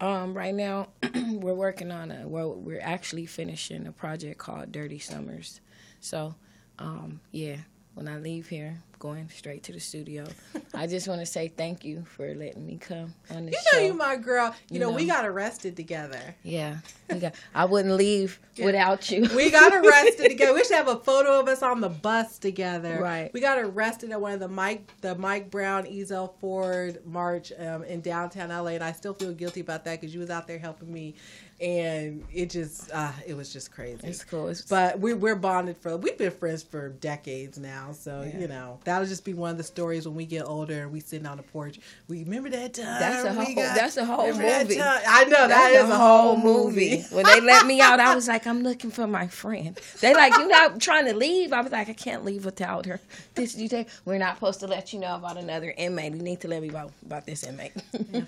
[0.00, 0.88] Um, right now,
[1.30, 2.26] we're working on a.
[2.26, 5.60] Well, we're actually finishing a project called Dirty Summers.
[6.00, 6.34] So,
[6.80, 7.56] um, yeah,
[7.94, 10.26] when I leave here, going straight to the studio.
[10.74, 13.58] I just want to say thank you for letting me come on the show.
[13.58, 13.78] You show.
[13.78, 14.54] know you my girl.
[14.68, 16.34] You, You know, we got arrested together.
[16.42, 16.78] Yeah,
[17.10, 19.28] we got, I wouldn't leave without you.
[19.34, 20.54] We got arrested together.
[20.54, 22.98] We should have a photo of us on the bus together.
[23.00, 23.32] Right.
[23.32, 27.84] We got arrested at one of the Mike the Mike Brown Ezell Ford march um,
[27.84, 30.58] in downtown LA, and I still feel guilty about that because you was out there
[30.58, 31.14] helping me,
[31.60, 33.98] and it just uh, it was just crazy.
[34.06, 34.44] It's cool.
[34.48, 38.38] It's- but we we're bonded for we've been friends for decades now, so Yeah.
[38.40, 41.00] you know that'll just be one of the stories when we get older and we
[41.00, 41.80] sitting on the porch.
[42.08, 42.84] We remember that time.
[43.00, 43.54] That's a whole.
[43.54, 44.80] got- that's a whole movie.
[44.80, 47.00] I know that That's is a whole movie.
[47.10, 49.78] when they let me out, I was like, I'm looking for my friend.
[50.00, 51.52] They like, you're not trying to leave.
[51.52, 53.00] I was like, I can't leave without her.
[53.34, 53.88] This you take.
[54.04, 56.12] We're not supposed to let you know about another inmate.
[56.14, 57.72] You need to let me about about this inmate.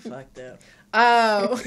[0.01, 0.59] fucked up.
[0.93, 1.59] Um,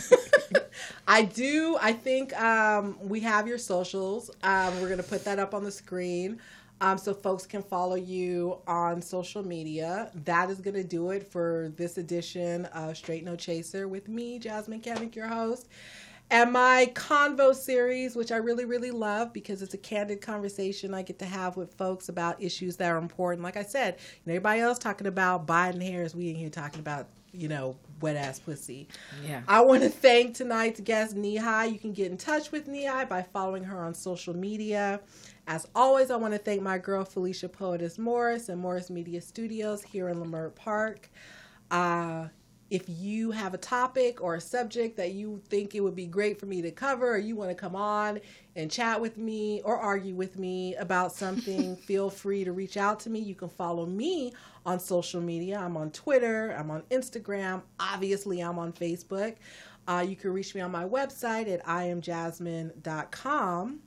[1.06, 1.78] I do.
[1.80, 4.30] I think um, we have your socials.
[4.42, 6.40] Um, we're gonna put that up on the screen.
[6.80, 10.10] Um, so folks can follow you on social media.
[10.24, 14.40] That is going to do it for this edition of Straight No Chaser with me,
[14.40, 15.68] Jasmyne Cannick, your host.
[16.30, 21.02] And my convo series, which I really, really love because it's a candid conversation I
[21.02, 23.44] get to have with folks about issues that are important.
[23.44, 26.80] Like I said, you know, everybody else talking about Biden Harris, we in here talking
[26.80, 28.88] about, you know, wet ass pussy.
[29.26, 29.42] Yeah.
[29.48, 31.72] I want to thank tonight's guest, Nehai.
[31.72, 35.00] You can get in touch with Nehai by following her on social media.
[35.46, 39.82] As always, I want to thank my girl Felicia Poetess Morris and Morris Media Studios
[39.82, 41.10] here in Leimert Park.
[41.70, 42.28] Uh,
[42.70, 46.40] if you have a topic or a subject that you think it would be great
[46.40, 48.20] for me to cover, or you want to come on
[48.56, 53.00] and chat with me or argue with me about something, feel free to reach out
[53.00, 53.18] to me.
[53.20, 54.32] You can follow me
[54.64, 55.58] on social media.
[55.58, 59.36] I'm on Twitter, I'm on Instagram, obviously, I'm on Facebook.
[59.86, 63.80] Uh, you can reach me on my website at iamjasmine.com.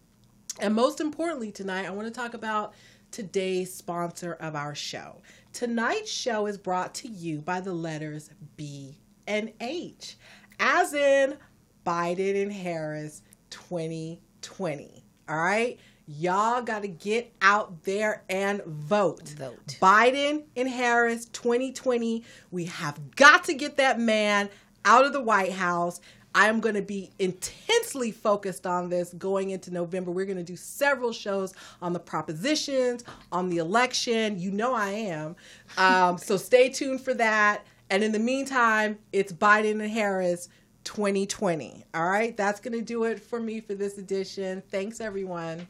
[0.59, 2.73] And most importantly, tonight, I want to talk about
[3.12, 5.22] today's sponsor of our show.
[5.53, 10.18] Tonight's show is brought to you by the letters B and H,
[10.60, 11.38] as in
[11.86, 15.03] Biden and Harris 2020.
[15.30, 15.80] All right?
[16.10, 19.30] Y'all got to get out there and vote.
[19.30, 19.78] Vote.
[19.82, 22.24] Biden and Harris 2020.
[22.49, 24.49] We have got to get that man
[24.86, 25.99] out of the White House.
[26.38, 30.12] I am going to be intensely focused on this going into November.
[30.12, 34.38] We're going to do several shows on the propositions, on the election.
[34.38, 35.36] You know I am.
[35.80, 37.66] Um, so stay tuned for that.
[37.90, 40.50] And in the meantime, it's Biden and Harris
[40.84, 41.84] 2020.
[41.96, 44.62] All right, that's going to do it for me for this edition.
[44.70, 45.68] Thanks, everyone.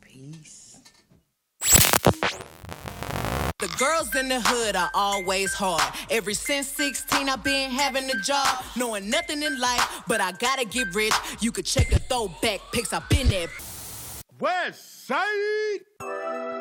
[0.00, 0.65] Peace.
[3.66, 5.82] The girls in the hood are always hard.
[6.08, 10.64] Ever since 16, I've been having a job, knowing nothing in life, but I gotta
[10.64, 11.12] get rich.
[11.40, 13.48] You could check the throwback pics, I've been there.
[14.38, 16.55] West Side.